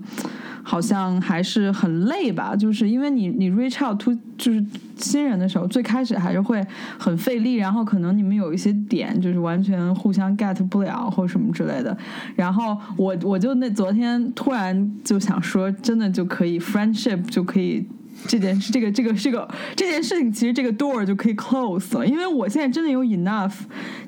[0.67, 4.65] 好像还是很累吧，就是因为你你 reach out to 就是
[4.97, 6.60] 新人的时候，最开始还是会
[6.97, 11.95] 很费力，然后可能你们有一些点就是完全互相 get 不了或什么之类的，
[12.36, 17.86] 然后我我就那昨天突然就想说，真的就可以 friendship 就可以。
[18.28, 23.54] 这件事，这个这个这个这件事情，其实这个 door 就可以 close 了，因为我现在真的有 enough，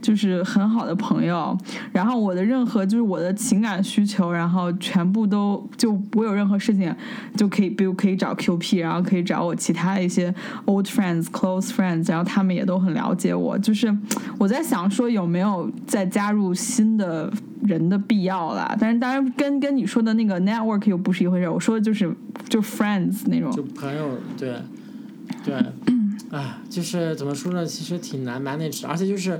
[0.01, 1.58] 就是很好的朋友，
[1.91, 6.93] 然后我的任何就是我的情感需求，然后全部都就我有任何事情
[7.36, 10.34] 就可以，比如可以找 QP，然后可以找我其他一些
[10.65, 13.58] old friends、close friends，然后他们也都很了解我。
[13.60, 13.95] 就是
[14.38, 17.32] 我在想说有没有再加入新的
[17.63, 22.13] 人的必要啦，但是当然跟跟你说的那个 network 又不是一回事，我说的就是
[22.49, 23.51] 就 friends 那种。
[23.51, 24.17] 就朋友。
[24.37, 24.61] 对，
[25.43, 25.55] 对，
[26.29, 27.65] 啊，就是怎么说呢？
[27.65, 29.39] 其实挺难 manage，而且就是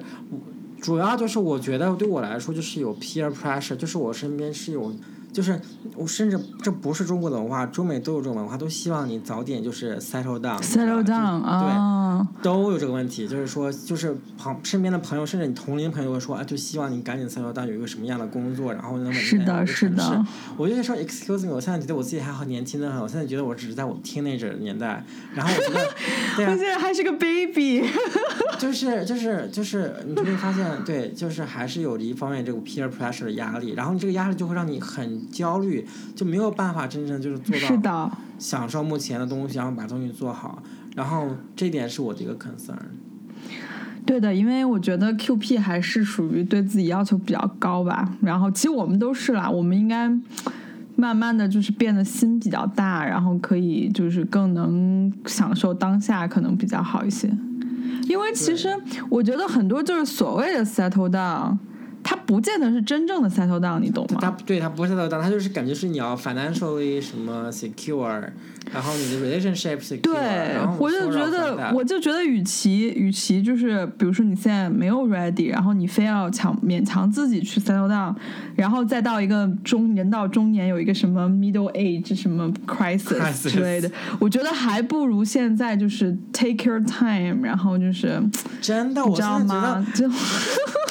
[0.82, 4.94] 主要就是我觉得对我来说就是有 peer pressure，就是我身边是有。
[5.34, 5.60] 就是
[5.96, 10.60] 我甚至这不是中国的文化，中美都有这种文化，都希望你早点就是 settle down。
[10.62, 13.28] settle down 啊，对，都有这个问题。
[13.28, 20.20] 就是说，就是旁身边的朋友，甚至你同龄朋友会说啊，就希望你赶紧 settle down，有一个什么样的工作，然后能稳定在一个城市。
[20.58, 25.88] 我就说 excuse me，我现在觉得我自己还好年轻的很，我现在觉得我只是在我 teenager 年代，然后我觉得，
[26.36, 27.84] 对啊，我现在还是个 baby。
[28.58, 35.17] 就是就是就是，你就会发现，对，就是还是有一方面这个 peer pressure 的压力，然后你这个压力就会让你很。
[35.32, 40.62] 焦虑就没有办法真正就是做到享受目前的东西，然后把东西做好。
[40.96, 42.76] 然后这点是我的一个 concern。
[44.06, 48.10] 对的，因为我觉得 QP 还是属于对自己要求比较高吧。
[48.22, 50.10] 然后其实我们都是啦，我们应该
[50.96, 57.30] 慢慢的就是变得心比较大，然后可以就是更能享受当下，可能比较好一些。
[58.08, 58.70] 因为其实
[59.10, 61.58] 我觉得很多就是所谓的 settle down。
[62.10, 64.20] 它不见得是真正的 settle down，你懂吗？
[64.22, 68.22] 他对他不是 settle down，他就是感觉是你要 financially 什么 secure，
[68.72, 70.00] 然后你的 relationship secure。
[70.00, 78.16] 对，我就觉得，我就觉得，与其与其就是，比如说你现在没有 ready，然后你非要强勉强自己去 settle down，
[78.56, 88.18] 然后再到一个中人到中年有一个什么 middle age 什么 crisis 之类的，我觉得还不如现在就是 take your time，然后就是
[88.62, 89.86] 真的，我知道吗？
[89.94, 90.10] 就。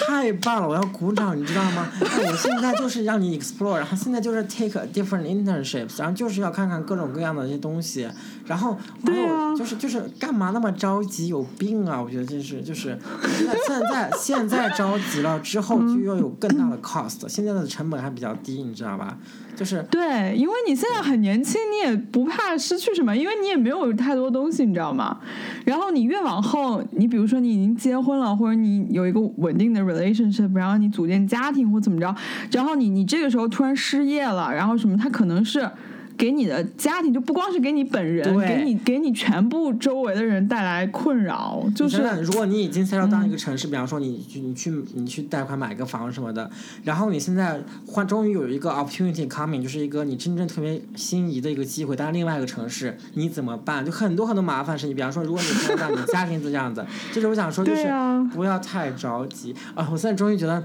[0.06, 0.68] 太棒了！
[0.68, 1.88] 我要鼓掌，你知道吗？
[2.00, 8.08] 我现在就是让你 explore，然后现在就是 take different internships，然后就是要看看各种各样的一些东西，
[8.46, 9.14] 然后对
[9.56, 11.26] 就是就是干嘛那么着急？
[11.26, 12.00] 有病啊！
[12.00, 12.98] 我觉得这是就是
[13.36, 19.18] 现在现在现在着急了，之后就要有更大的 cost，现在的成本还比较低，你知道吧？
[19.56, 25.18] 就是对，因为你现在很年轻，你也不怕失去什么，因为你也没有太多东西，你知道吗？
[25.64, 32.14] 然后你越往后，你比如说你已经结婚了，或者你有一个稳定的 relationship，然后你组建家庭或怎么着，
[32.52, 35.68] 然后你你这个时候突然失业了，然后什么，他可能是。
[36.16, 41.64] 给你的家庭就不光是给你本人，给你给你全部周围的人带来困扰。
[41.74, 46.50] 就是如果你已经塞到当一个城市，比方说你你去你去贷款买个房什么的，
[46.84, 53.84] 然后你现在换终于有一个 opportunity coming，就是一个你真正特别心仪的一个机会，但是另外一个城市你怎么办？
[53.84, 54.96] 就很多很多麻烦事情。
[54.96, 57.88] 比方说，如果你塞到你家庭这样子，就是我想说，就是
[58.32, 59.86] 不要太着急啊！
[59.92, 60.62] 我现在终于觉得。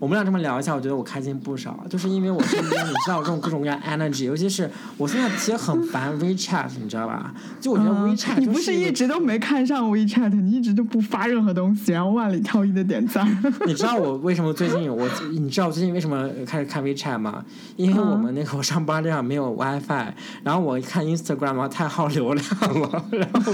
[0.00, 7.34] 我们俩这么聊一下，我觉得我开心不少，就是因为我身边你知道这种各种各样 energy，尤其是我现在其实很烦 WeChat，你知道吧？
[7.60, 13.28] 就我觉得 WeChat 你不是一直都没看上 WeChat，你一直都不发任何东西，然后万里挑一的点赞。
[13.66, 17.44] 你知道我为什么最近我你知道我最近为什么开始看 WeChat 吗？
[17.76, 22.46] 因为我们那个我上班地方没有 WiFi，然后我一看 Instagram 嘛太耗流量
[22.80, 23.52] 了，然后。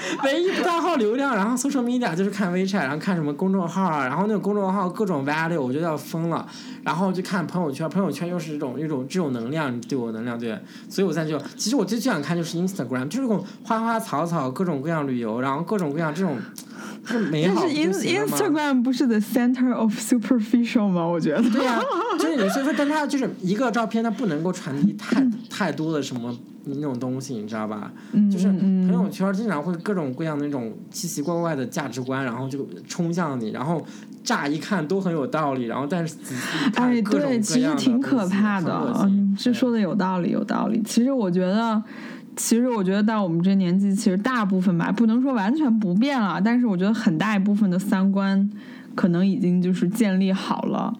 [0.24, 6.46] 唯一不太耗流量，然后 social media 就是看 WeChat，然后看什么公众号啊，然后那个公众号各种 value，我觉得要疯了。
[6.82, 16.36] 然后就看朋友圈，朋友圈又是一种一种这种能量对我能量对，所以我现在就其实我最最想看就是 Instagram，就是这种花花草草各种各样旅游，然后各种各样这种。
[17.04, 21.04] 是美好但是 Instagram 不是 the center of superficial 吗？
[21.04, 21.42] 我觉得。
[21.50, 21.80] 对呀，
[22.18, 27.92] 就是所以说，但它就是一个照片，它不能够传递太 太多的什么那种东西，你知道吧？
[28.30, 33.84] 就是朋友圈经常会各种各样的那种奇奇怪怪的价值观，然后就冲向你，然后
[34.24, 38.94] 乍一看都很有道理，然后但是仔细看各种各样的其实挺可怕的。
[39.04, 40.82] 嗯，是说的有道理，有道理。
[40.84, 41.82] 其实我觉得。
[42.34, 48.50] 其实我觉得到我们这年纪，其实大部分吧，不能说完全不变了，但是我觉得很大一部分的三观
[48.94, 50.94] 可能已经就是建立好了，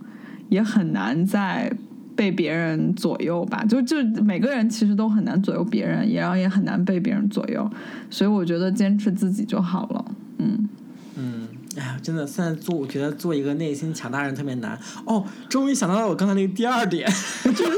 [0.50, 1.72] 也很难再
[2.16, 3.64] 被别人左右吧。
[3.64, 7.70] 就就每个人其实都很难左右别人，也然后也很难被别人左右，
[8.10, 10.04] 所以我觉得坚持自己就好了。
[10.38, 10.68] 嗯
[11.16, 14.78] 嗯，哎呀，真的现在做，我觉得做一个内心强大人特别难。
[15.04, 17.08] 哦，终于想到了我刚才那个第二点，
[17.44, 17.72] 就是。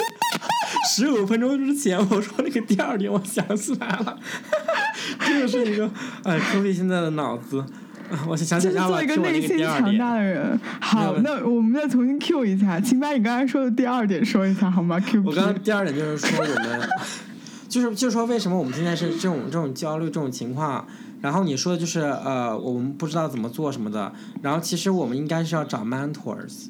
[0.87, 4.19] 十五分钟之前我说那个第二点，我想起来了，
[5.21, 5.91] 真 的是一个
[6.25, 7.65] 哎，科比现在的脑子，
[8.29, 10.59] 我想起来了，做一个内心强大的人。
[10.81, 15.23] 好，那我们再重新 Q 一下，请把你刚才说的第二点说一下好吗？Q。
[15.25, 16.89] 我刚刚第二点就是说我们，
[17.69, 20.87] 就是就是说为什么我们现在是这种这种焦虑这种情况，
[21.21, 26.67] 然后你说的就是呃我们不知道怎么做什么的，然后其实我们应该是要找 mentors。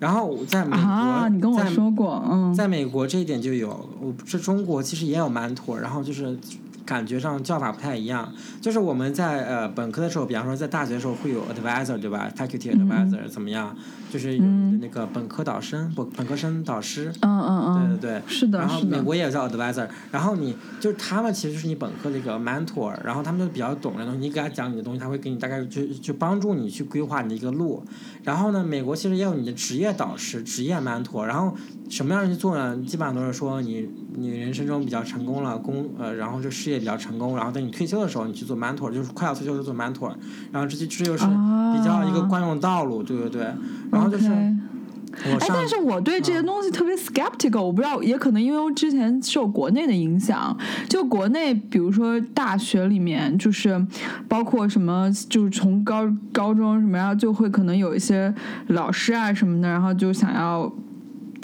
[0.00, 3.68] 然后在美国你跟我说过嗯，在美国这一点就有，
[4.00, 6.38] 我是中国其实也有 mentor，，然后就是
[6.88, 8.32] 感觉上叫法不太一样。
[8.62, 13.76] 就是我们在呃本科的时候，比方说在大学的时候会有 advisor 对吧？faculty advisor 怎么样？
[14.10, 14.42] 就是有
[14.80, 17.12] 那个本科导生，本本科生导师。
[17.20, 17.98] 嗯嗯嗯。
[18.00, 18.22] 对对对。
[18.26, 18.58] 是的。
[18.58, 27.84] 然后美国也叫 advisor，然后你就是他们其实就是你本科的一个 mentor，然后他们就比较懂这东西，你给他讲你的东西，他会给你大概就就帮助你去规划你的一个路。
[28.24, 31.54] 然后呢，美国其实也有你的职业导师、职业 mentor，然后
[31.90, 32.74] 什么样人去做呢？
[32.86, 40.12] 基本上都是说你你人生中比较成功了，工呃，然后这事业比较成功，然后等你退休的时候，你去做 mentor，就是快要退休就做 mentor，
[40.52, 43.42] 然后这就这就是比较一个惯用道路，对对对。
[43.90, 50.56] 然后就是，哎，但是我对这些东西特别 skeptical，我不知道，也可能因为我之前受国内的影响，
[50.88, 53.84] 就国内比如说大学里面，就是
[54.28, 58.32] 包括什么，就是从高高中什么，然后就会可能有一些
[58.68, 60.72] 老师啊什么的，然后就想要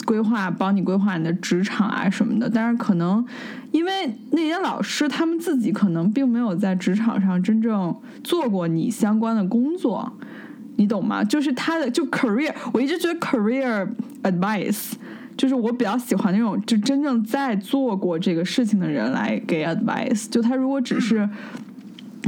[0.04, 3.24] 规划，帮你规划你的职场啊什么的，但是可能
[3.72, 3.90] 因为
[4.30, 10.12] 那些老师他们自己可能并没有在职场上真正做过你相关的工作。
[10.76, 11.22] 你懂吗？
[11.22, 13.88] 就是他的就 career，我一直觉得 career
[14.24, 14.94] advice
[15.36, 20.28] 就是我比较喜欢那种就真正在做过这个事情的人来给 advice。
[20.28, 21.28] 就他如果只是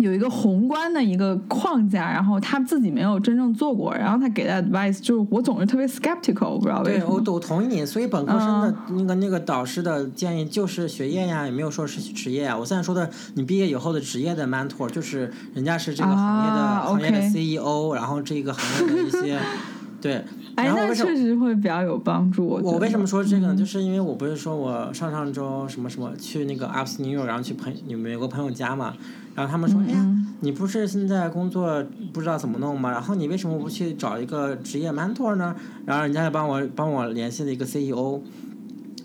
[0.00, 7.06] 有一个宏观的一个框架，然后他自己没有真正做过，然后他给的 advice 就是我总是特别 skeptical，我不知道为什么。
[7.06, 7.84] 对，我我同意你。
[7.86, 12.56] 所以本科生的那个那个导师的建议就是学业呀，也没有说是职业啊。
[12.56, 19.38] 我现在说的，你毕业以后的职业的 mentor 就是人家是这个行业的行业的 CEO，然后这个行业的一些
[20.00, 20.24] 对。
[20.56, 22.46] 哎，那确实会比较有帮助。
[22.46, 23.54] 我为什么说这个呢？
[23.54, 28.94] 就是因为我不是说我上上周什么什么去那个 Ups New York，然后去朋你美国朋友家嘛。
[29.36, 32.90] 然后他们说：“哎呀，你不是现在工作不知道怎么弄吗？
[32.90, 35.54] 然后你为什么不去找一个职业 mentor 呢？”
[35.86, 38.20] 然后人家就帮我帮我联系了一个 CEO。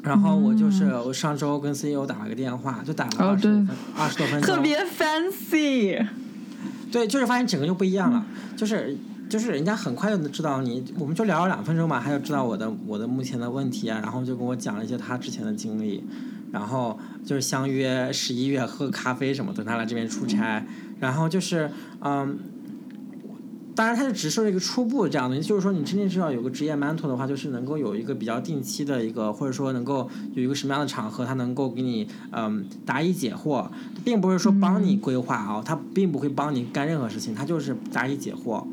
[0.01, 4.55] 然后我就是我上周跟 CEO 打了个电话，就打了二十分二十多分钟。
[4.55, 6.03] 特别 fancy。
[6.91, 8.97] 对，就是发现整个就不一样了，就是
[9.29, 16.03] 就是人家很快就能知道你，我们就聊了两分钟嘛，他就知道我的我的目前的问题啊，然后就跟我讲了一些他之前的经历。
[16.51, 20.65] 然后就是相约十一月喝咖啡什么，等他来这边出差。
[20.99, 22.37] 然后就是嗯，
[23.73, 33.67] 当然他就只是一个初步这样的，就是说你真正知道有个职业 mentor 的话，就是能够有一个比较定期的一个，或者说能够有一个什么样的场合，他能够给你嗯答疑解惑，
[34.03, 38.63] 并不是说帮你规划啊，他并不会帮你干任何事情，他就是答疑解惑，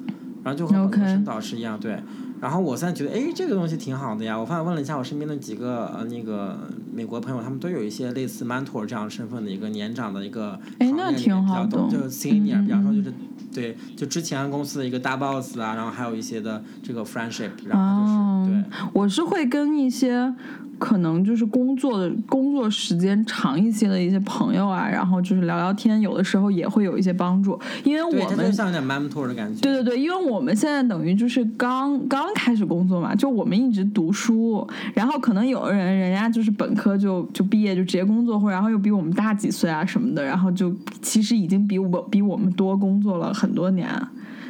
[0.43, 1.99] 然后就和本科生导师一样，对。
[2.41, 4.39] 然后我现在觉得，哎，这个东西挺好的呀。
[4.39, 6.59] 我发现问了一下我身边的几个呃那个
[6.95, 13.13] 美国朋友，他们都有一些类似 mentor 这样身份的一个年长的一个行业里面比较懂，就 senior，比方说就是
[13.53, 18.65] 对，就之前公司的一个大 boss 啊，然后还有一些的这个 friendship，然后就是对。
[18.93, 20.35] 我是会跟一些。
[20.81, 27.59] 可能就是工作的工作时间长一些的一些朋友啊，然后就是聊聊天，有的时候也会有一些帮助。
[27.83, 29.61] 因为我们像有点 mentor 的感觉。
[29.61, 43.89] 对对对，因为我们现在等于就是刚刚开始工作嘛，就我们一直读书，然后可能有的人人家就是本科就就毕业就直接工作，或然后又比我们大几岁啊什么的，然后就其实已经比我比我们多工作了很多年，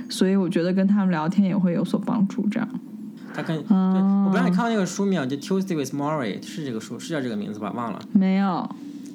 [0.08, 2.68] 所以我觉得跟他们聊天也会有所帮助，这样。
[3.34, 5.24] 他跟对，我不知道你看过那个书没有？
[5.24, 7.70] 就 Tuesday with Mori 是这个书，是叫这个名字吧？
[7.70, 8.00] 忘了。
[8.12, 8.68] 没有。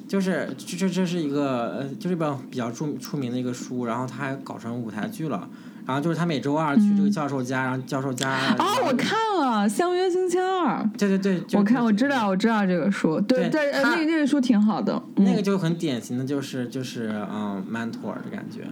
[0.06, 5.48] 就是这这这是一个呃，就是本比较著出名的一个书，然后他还搞成舞台剧了。
[5.86, 8.54] 然后就是他每周二去这个教授家，然后教授家。
[8.58, 10.82] 哦，我看了《相约星期二》。
[10.98, 11.42] 对对对。
[11.58, 13.20] 我看，我知道，我知道这个书。
[13.20, 15.02] 对对，那那个书挺好的。
[15.16, 18.62] 那个就很典型的就是就是嗯，mentor 的感觉。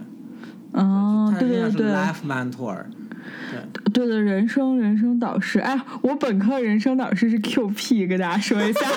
[0.71, 1.91] 哦，对对对。
[1.91, 2.77] Life mentor。
[3.93, 8.79] 对的，人生人生导师，哎，我本科人生导师是 Q P，跟大家说一下。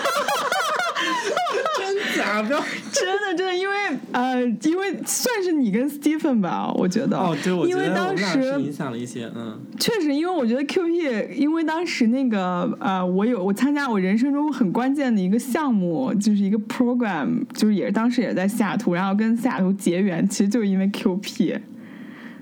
[2.43, 2.63] 真假的？
[2.93, 3.75] 真的真的，因为
[4.13, 7.17] 呃，因为算是你跟 Stephen 吧，我觉得。
[7.17, 9.59] 哦，对，我觉得当时影响了一些，嗯。
[9.79, 21.57] 确实，因为我觉得 Q P，因为当时那个呃，我有我参加我人生中很关键的一个项目，就是一个 program，就是也是当时也在西雅图，然后跟西雅图结缘，其实就是因为 Q P。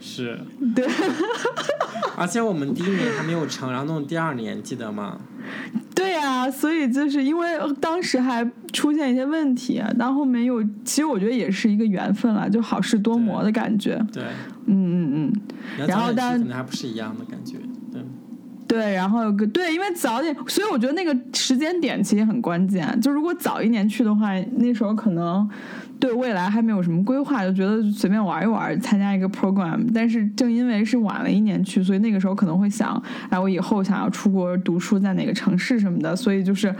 [0.06, 0.38] 是，
[0.76, 0.86] 对，
[2.14, 5.18] 而且我们第一年还没有成，然后弄第二年，记得吗？
[5.94, 13.98] 对啊，所以就是因为当时还出现一些问题，但后面又，其实我觉得也是一个缘分了，就好事多磨的感觉。
[14.12, 14.22] 对，
[14.66, 15.32] 嗯嗯嗯。
[15.88, 17.56] 然后但可能还不是一样的感觉，
[17.90, 18.02] 对。
[18.68, 23.00] 对，然后有个对，因为早点，所以我觉得那个时间点其实很关键。
[23.00, 25.48] 就如果早一年去的话，那时候可能。
[26.04, 29.82] 对未来还没有什么规划，就觉得随便玩一玩，参加一个 program。
[29.94, 36.14] 但是正因为是晚了一年去，所以那个时候可能会想，哎，我以后想要出国读书，在哪个城市什么的。
[36.14, 36.74] 所以就是，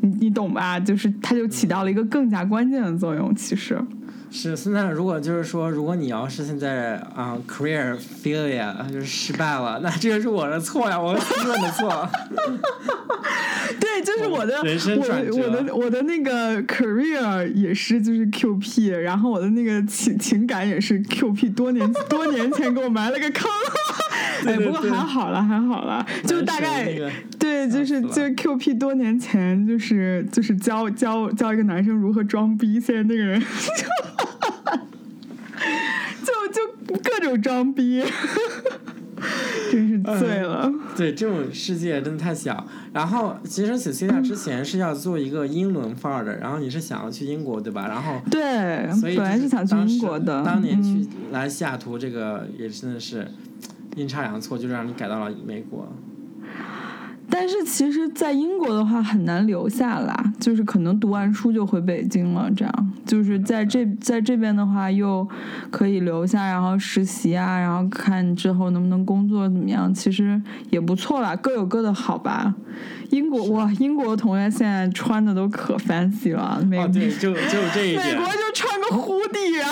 [0.00, 0.80] 你你懂吧？
[0.80, 3.34] 就是它就起到了一个更加关键的作用。
[3.34, 3.78] 其实
[4.32, 12.08] 是现在，如果就是说，如果你要是现在啊，career failure 就是失败了，那这个是我的错呀，我是你的错。
[13.78, 14.62] 对，就是我的，我
[15.42, 23.50] 我的我的那个 career 也是就是 Q P，然后我的那个情情感也是 Q P，多年多年前给我埋了个坑，
[24.46, 26.84] 哎，不过还好了，还好了，就大概
[27.38, 33.40] 对，就是就 Q P 多年前就是就是教教教一个男生如何装逼，现在那个人
[36.22, 38.02] 就就各种装逼。
[39.70, 40.68] 真是醉了。
[40.96, 42.66] 对，这种世界真的太小。
[42.92, 47.86] 然后，其实 Cecilia 之前是要做一个英伦范儿的，然后你是想要去英国，对吧？
[47.86, 50.42] 然后，对，所以本来是想去英国的。
[50.42, 53.26] 当年去来西雅图，这个也真的是
[53.96, 55.86] 阴差阳错，就让你改到了美国。
[57.30, 62.50] 但是其实，在英国的话很难留下啦，就是可能读完书就回北京了。
[62.54, 65.26] 这样，就是在这在这边的话，又
[65.70, 70.38] 可以留下，然后实习啊，然后看之后能不能工作怎么样，其实
[70.68, 72.54] 也不错啦，各有各的好吧。
[73.08, 79.70] 英国哇，英国的同学现在穿的都可 fancy 了，美对，就就这一 美国就穿个 hoodie 啊。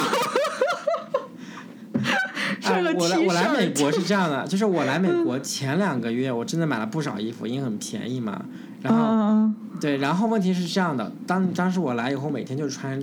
[2.70, 3.26] 穿个 T 恤。
[3.26, 8.42] 我来我来美国是这样的，就是我来美国前两个月，我真的买了不少衣服，因为很便宜嘛。
[8.82, 9.50] 然后
[9.80, 13.02] 对，然后问题是这样的，当当时我来以后，每天就穿。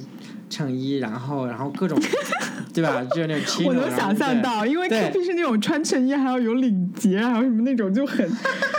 [0.49, 1.99] 衬衣，然后，然后各种，
[2.73, 3.03] 对吧？
[3.11, 3.65] 就是那种。
[3.65, 8.25] 我能想象到，因为 K P 是那种穿衬衣还要有领结，还有什么那种就很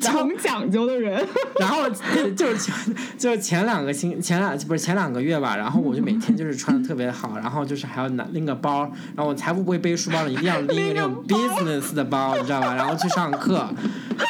[0.00, 1.26] 特别讲讲究的人。
[1.58, 1.88] 然后
[2.36, 2.74] 就是前
[3.18, 8.82] 就是前两个星前两不是前两个月吧，然后我就每天就是穿的特别好，然后就是还要拿拎个包，
[9.16, 12.74] 然后我才不会背书包呢，一定要拎一个那种 business 的包，你知道吧？
[12.74, 13.68] 然后去上课，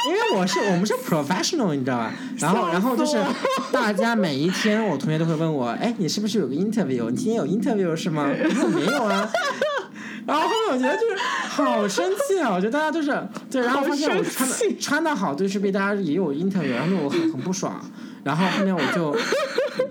[0.06, 2.12] 因为我是我们是 professional，你知道吧？
[2.38, 3.22] 然后然后就是
[3.70, 6.38] 大家每一天，我同学都会问我，哎，你是不是？
[6.38, 8.24] 有个 interview，你今天有 interview 是吗？
[8.72, 9.28] 没有啊。
[10.28, 11.16] 然后后面我觉得就是
[11.48, 12.52] 好生气啊！
[12.52, 13.06] 我觉得大家都是
[13.50, 17.80] 对，然后发现我穿的穿的好，就是被大家也有 interview，然后我很很不爽。
[18.22, 19.16] 然后后面我就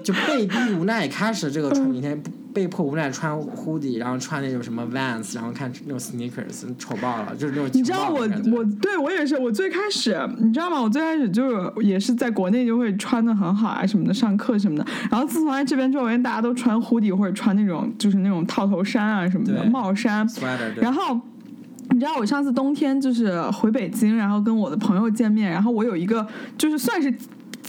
[0.04, 2.22] 就被逼无奈开始这个穿明天
[2.58, 7.70] 被迫无奈穿 hoodie，然后穿那种什么 Vans，然后看那种 sneakers，丑爆了，就是那种。
[7.72, 10.82] 你知道我我对我也是，我最开始你知道吗？
[10.82, 14.84] 我最开始就是也是在国内就会穿的很好啊什么的，上课什么的。
[15.12, 20.28] 然后自从来这边之后，因为大家都穿 hoodie 或者穿那种就是那种套头衫啊什么的帽衫，
[20.82, 21.22] 然后
[21.92, 26.26] 你知道我上次冬天就是回北京，然后跟我的朋友见面，然后我有一个
[26.58, 27.14] 就是算是。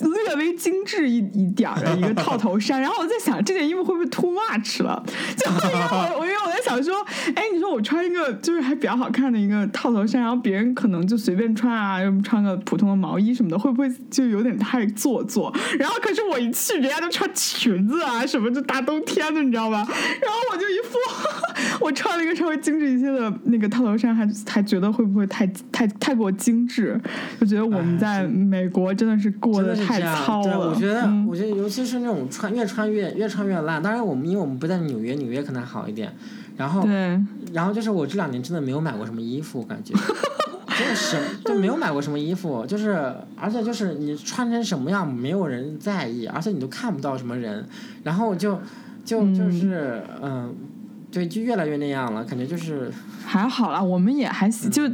[0.00, 5.02] 略微精致一一点的一个套头衫，然后我在想这件衣服会不会 too much 了？
[5.36, 6.94] 就因为我，我又在想说，
[7.34, 15.54] 哎，你说我穿一个就是还比较好看的一个套头衫，然后别人可能就随便穿啊，又穿个普通的毛衣什么的，会不会就有点太做作？
[15.78, 19.78] 然后可是我一去，人家都穿裙子啊什么，就大冬天的，你知道吧？
[19.78, 27.00] 然后我就一副我穿了一个稍微精致一些的那个套头衫，还还觉得会不会太太太过精致？
[27.40, 29.78] 就觉得我们在美国真的是过得。
[29.78, 33.82] 太糙了，对，我觉得，我觉得尤其是那种穿越穿越越穿越烂。
[33.82, 36.12] 当然，我们因为我们不在纽约，纽约可能还好一点。
[36.58, 36.82] 然后，
[37.54, 39.94] 然后就是我这两年真的没有买过什么衣服，感觉
[40.76, 42.66] 真的是就没有买过什么衣服。
[42.66, 47.66] 就是而且就是你穿成什么样，没有人在意，而且你都看不到什么人。
[48.02, 48.60] 然后就
[49.04, 50.54] 就就是嗯。
[51.10, 52.92] 对，就越来越那样了，感觉就是
[53.24, 54.70] 还好啦，我们也还行。
[54.70, 54.86] 就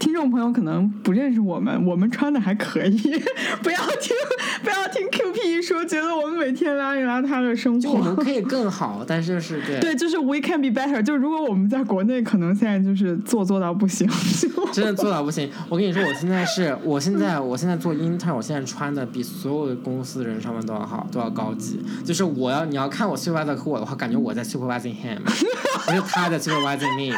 [0.00, 2.98] 听众朋友可能不认识我们，我们穿的还可以。
[3.62, 4.16] 不要听，
[4.64, 7.90] 不要听 Q P 一说，觉得我们每天邋里邋遢的生活。
[7.92, 9.78] 我们 可以更好，但是是对。
[9.80, 11.00] 对，就是 We can be better。
[11.00, 14.08] 就如果我们在国内，可能现在就是做做到不行。
[14.72, 15.48] 真的做到不行。
[15.68, 21.80] 我跟你说，我现在是，我现在，我现在做 intern，我现在穿的比所有的公司的人上面都要好，都要高级。
[22.04, 25.20] 就是我要，你要看我 supervisor 和我的话，感觉我在 supervising him。
[25.86, 27.16] 不是他的 supervising me，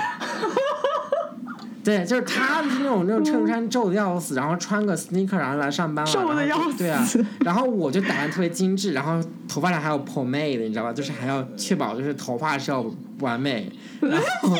[1.84, 7.06] 对，就是他是那种那种衬衫皱的要死，然后穿个 sneaker 然后来上班了，皱的要死，对啊，
[7.40, 10.92] 然后我就打扮特别精致，然后头发上还有 pomade，你知道吧？
[10.92, 12.84] 就是还要确保就是头发是要
[13.20, 13.70] 完美，
[14.00, 14.56] 然后。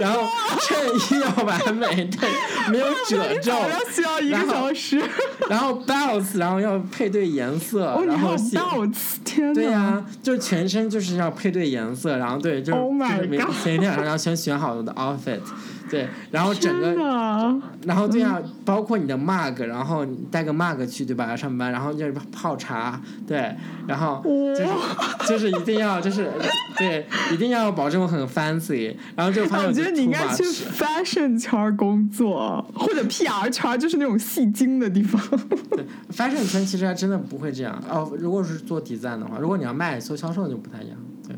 [0.00, 0.22] 然后
[0.60, 2.28] 衬衣要完美，对，
[2.70, 3.52] 没有褶皱。
[3.92, 5.00] 需要一个小时。
[5.48, 8.94] 然后 belts，然后要配对颜色，然后 bounce，
[9.24, 15.40] 天对呀，就全身就是要配对颜色，然后对，就是就是每前一天晚上要先选好我的 outfit。
[15.90, 16.94] 对，然后整个，
[17.84, 21.28] 然后这样，包括你的 mug，然后带个 mug 去，对吧？
[21.28, 23.54] 要上班，然后就是泡茶，对，
[23.86, 24.68] 然后就是
[25.26, 26.30] 就是一定要就是
[26.78, 35.20] 对，一定要保证很 fancy，然后就发现我觉得你应该去 fashion 圈工作，或者 PR 圈，就是那种戏精的地方。
[35.70, 38.12] 对，fashion 圈其实还真的不会这样哦。
[38.18, 40.96] 如果是做 design 的话，如果你要卖做销售就不太一样。
[41.26, 41.36] 对，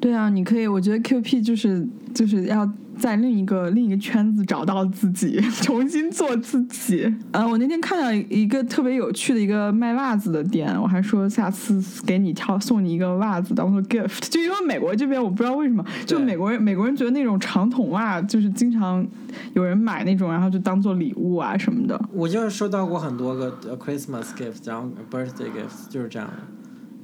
[0.00, 2.70] 对啊，你可以，我觉得 QP 就是就是要。
[2.98, 7.06] 在另一个另一个圈子找到自己， 重新做自己。
[7.30, 14.28] 呃，我那天看到一个特别有趣的一个卖袜子的店，我还说下次给你挑送你一个袜子当做 gift。
[14.28, 19.06] 就因为美国这边，我不知道为什么，就美国人美国人觉得那种长筒袜就是经常
[19.54, 21.96] 有人买那种，然后就当做礼物啊什么的。
[22.12, 26.34] 我就是收到过很多个 Christmas gift，然后 birthday gift，就是这样的。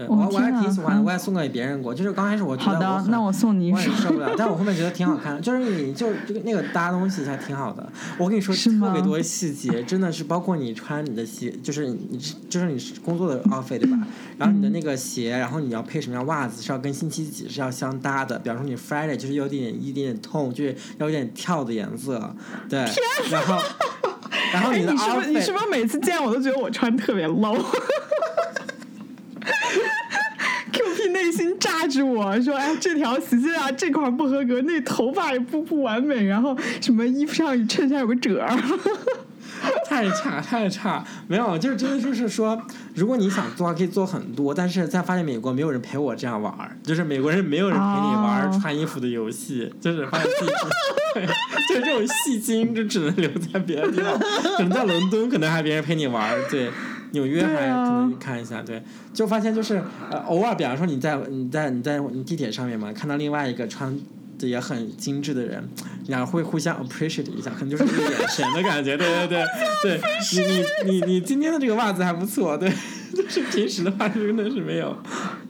[0.09, 1.95] 我我还挺喜欢的，我也送给别人过。
[1.95, 4.35] 就是刚开始我觉得我那我送你一双，受不了。
[4.37, 7.87] 但我后面觉得挺好看的， 就是你就这个那个搭东西还挺好的。
[8.19, 12.19] 我跟你说，特别多细节，真的是包括你穿你的鞋，就是你
[12.49, 13.99] 就是你工作的 outfit 对吧？
[14.37, 18.39] 然后你的那个鞋，然后你要配什么样袜子，是要跟星期几是要相搭的。
[18.39, 22.35] 比方说你 Friday 就是有点一点点痛，就是要有点跳的颜色，
[22.69, 22.81] 对。
[23.31, 23.59] 然后
[24.53, 27.63] 然后你的 outfit，你是不是每次见我都觉得我穿特别 low？Q
[31.89, 38.51] 心炸着我说：“哎，这条鞋啊，这块不合格，那头发也不不完美，然后什么衣服上衬衫有个褶儿。
[39.89, 42.61] ”太差太差，没有，就是真的就是说，
[42.95, 50.53] 如果你想做，可以做很多，但是在发现美国没有人陪我这样玩儿，就是美国人没有人陪你玩穿衣服的游戏，就是发现自己，
[51.69, 54.19] 就是这种戏精就只能留在别的地方，
[54.57, 56.71] 可能在伦敦可能还别人陪你玩儿，对，
[57.15, 58.83] 纽约还可能看一下，对，
[59.15, 64.03] 就发现就是呃偶尔，比方说你在你在你在你地铁上面嘛，看到另外一个穿的。
[64.45, 65.67] 也很精致的人，
[66.07, 69.43] 然后会互相 appreciate 一下，可能就是一个眼神的感觉，对对
[69.83, 70.01] 对，对
[70.85, 72.71] 你你你你今天的这个袜子还不错，对。
[73.29, 74.97] 是平时的话，真的是没有。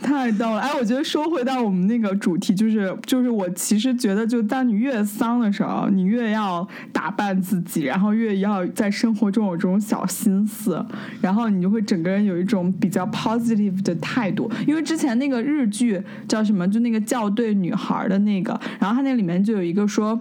[0.00, 0.58] 太逗了！
[0.58, 10.84] 哎，我觉得说回到我们那个主题，就是就是我其实觉得，就当你越丧的时候，你越要打扮自己，然后越要在生活中有这种小心思，
[11.20, 14.50] 然后你就会整个人有一种比较 positive 的态度。
[14.66, 20.20] 因为之前那个日剧叫什么，就那个校对女孩的那个，然后它那里面就有一个说。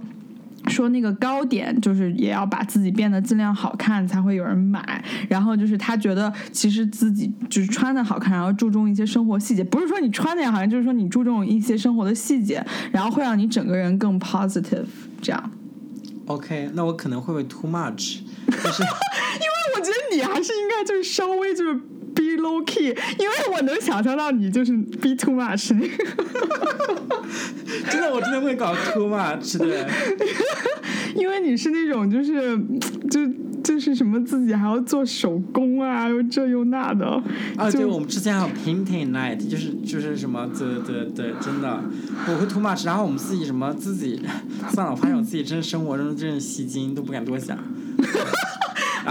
[0.68, 14.86] 说那个糕点就是也要把自己变得尽量好看才会有人买，然后就是他觉得其实自己就是穿的好看，然后注重一些生活细节，不是说你穿的也好像，就是说你注重一些生活的细节，然后会让你整个人更 positive
[15.22, 15.51] 这样。
[16.26, 18.19] OK，那我可能会不会 too much？
[18.47, 18.84] 就是
[19.36, 21.80] 因为我觉得你还是应该就是稍微就是。
[22.15, 24.71] be low key，因为我能想象到你就是
[25.01, 26.13] be too much 那个，
[27.89, 29.89] 真的我真的会搞 too much 的，
[31.17, 32.55] 因为你是那种就是
[33.09, 33.19] 就
[33.64, 37.05] 就是什么自己还要做手工啊，又这又那的。
[37.55, 41.80] 啊，对，我们之前还有 painting night，就是就是什么，对对对，真的
[42.28, 44.22] 我会 too much，然后我们自己什么自己
[44.72, 47.57] 算了，我发现我自己真的生活中真的戏精，都不敢多想。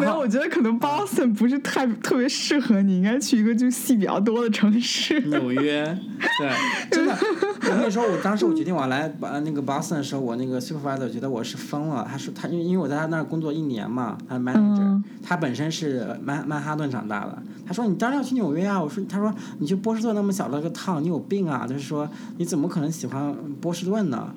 [0.01, 5.21] 没有，我觉得可能 Boston 不是太特别适合你，应该去一个就戏比较多的城市。
[5.23, 5.85] 纽约，
[6.39, 6.51] 对，
[6.91, 7.17] 真的。
[7.63, 12.07] 我跟你说，我当时我决定我来把那个 Boston 的时候，我那个 supervisor 觉得我是疯了。
[12.11, 17.43] 他说他因为因为我在他那儿工作一年嘛，他 manager，他本身是曼曼哈顿长大的。
[17.65, 18.83] 他说你当然要去纽约啊！
[18.83, 21.67] 我说他说你去波士顿那么小的个 town，你有病啊！
[21.67, 24.33] 就是说你怎么可能喜欢波士顿呢？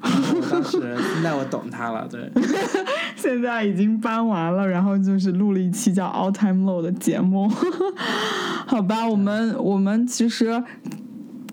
[0.00, 0.78] 我当时
[1.14, 2.30] 现在我懂他了，对。
[3.16, 7.50] 现在已经搬完了，然后就是录了一期叫《All Time Low》的节目。
[8.66, 10.62] 好吧，我们我们其实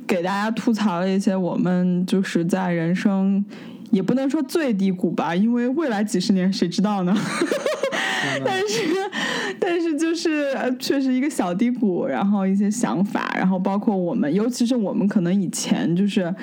[0.05, 3.43] 给大家吐槽了一些我们就是在人生
[3.91, 7.15] 也不能说最低谷吧，因为未来几十年谁知道呢？
[8.43, 8.81] 但是，
[9.59, 16.33] 但是就是确实一个小低谷，然后一些想法，然后包括我们，尤其是我们可能以前就是，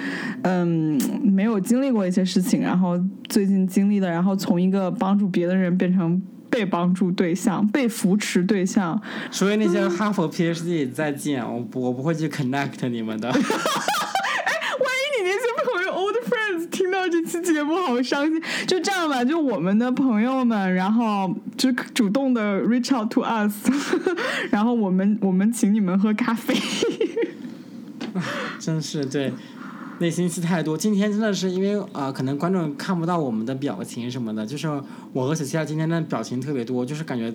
[0.43, 2.99] 嗯，没有经历过一些事情，然后
[3.29, 9.01] 最近经历的，然后从一个帮助别的人变成被帮助对象、被扶持对象。
[9.31, 13.33] 所以那些哈佛 PhD 再见，我不我不会去 connect 你们的。
[16.71, 23.69] 听到这期节目好伤心，就这样吧，就我们的朋友们，然后就主动的 reach out to us，
[24.51, 26.55] 然后我们我们请你们喝咖啡。
[28.59, 29.33] 真是对，
[29.99, 30.77] 内心戏太多。
[30.77, 34.69] 今天真的是因为呃，可能观众看不到我们的表情什么的，就是
[35.13, 37.33] 我和小七今天的表情特别多，就是感觉。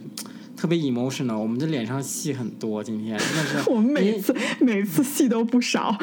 [0.58, 3.70] 特别 emotional，我们这脸上戏很多，今天真的是。
[3.70, 5.96] 我们每次每次戏都不少。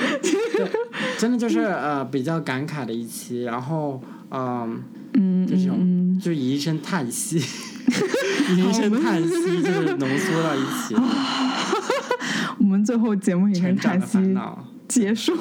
[1.18, 4.00] 真的就是呃比较感慨的一期，然后
[4.30, 4.82] 嗯
[5.14, 7.36] 嗯，就这种就是一声叹息，
[8.56, 9.28] 一声叹息
[9.60, 10.94] 就是浓缩到一起。
[12.58, 14.18] 我们最后节目一声叹息
[14.86, 15.32] 结束。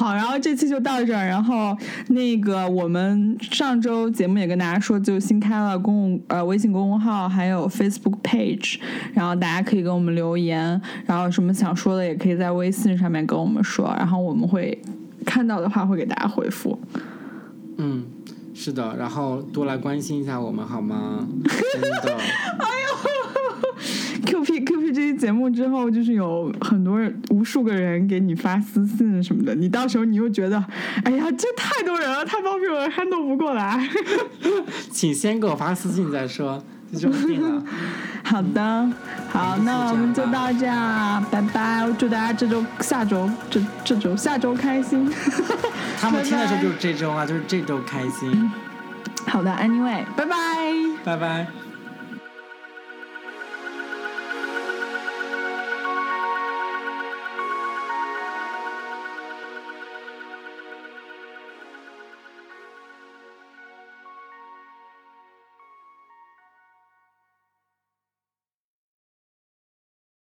[0.00, 1.26] 好，然后这期就到这儿。
[1.26, 1.76] 然后
[2.08, 8.78] 那个，我们上周节目也跟大家说，就新开了公共呃微信公众号，还有 Facebook page，
[9.12, 14.80] 然后大家可以给我们留言，然后什么想说的也可以在微信上面跟我们说，然后我们会
[15.26, 16.80] 看到的话会给大家回复。
[17.76, 18.06] 嗯，
[18.54, 21.28] 是的，然后多来关心一下我们好吗？
[21.74, 22.16] 真的。
[22.16, 22.66] 哎
[23.04, 23.19] 呦。
[24.30, 30.64] Q P Q P 这期节目之后，就是有很多人、无数个人给你发私信什么的，你到时候你又觉得，
[31.04, 33.88] 哎呀，这太多人了，太方便了，handle 不过来。
[34.90, 36.62] 请先给我发私信再说，
[36.96, 37.62] 就定了。
[38.22, 38.92] 好的，
[39.28, 41.90] 好，那我们就到这样，拜拜！
[41.98, 45.10] 祝大家这周、下周、这这周、下周开心。
[46.00, 48.50] 他们听的时候就是这周啊，就是这周开心。
[49.26, 50.36] 好的，Anyway，拜拜，
[51.04, 51.59] 拜拜。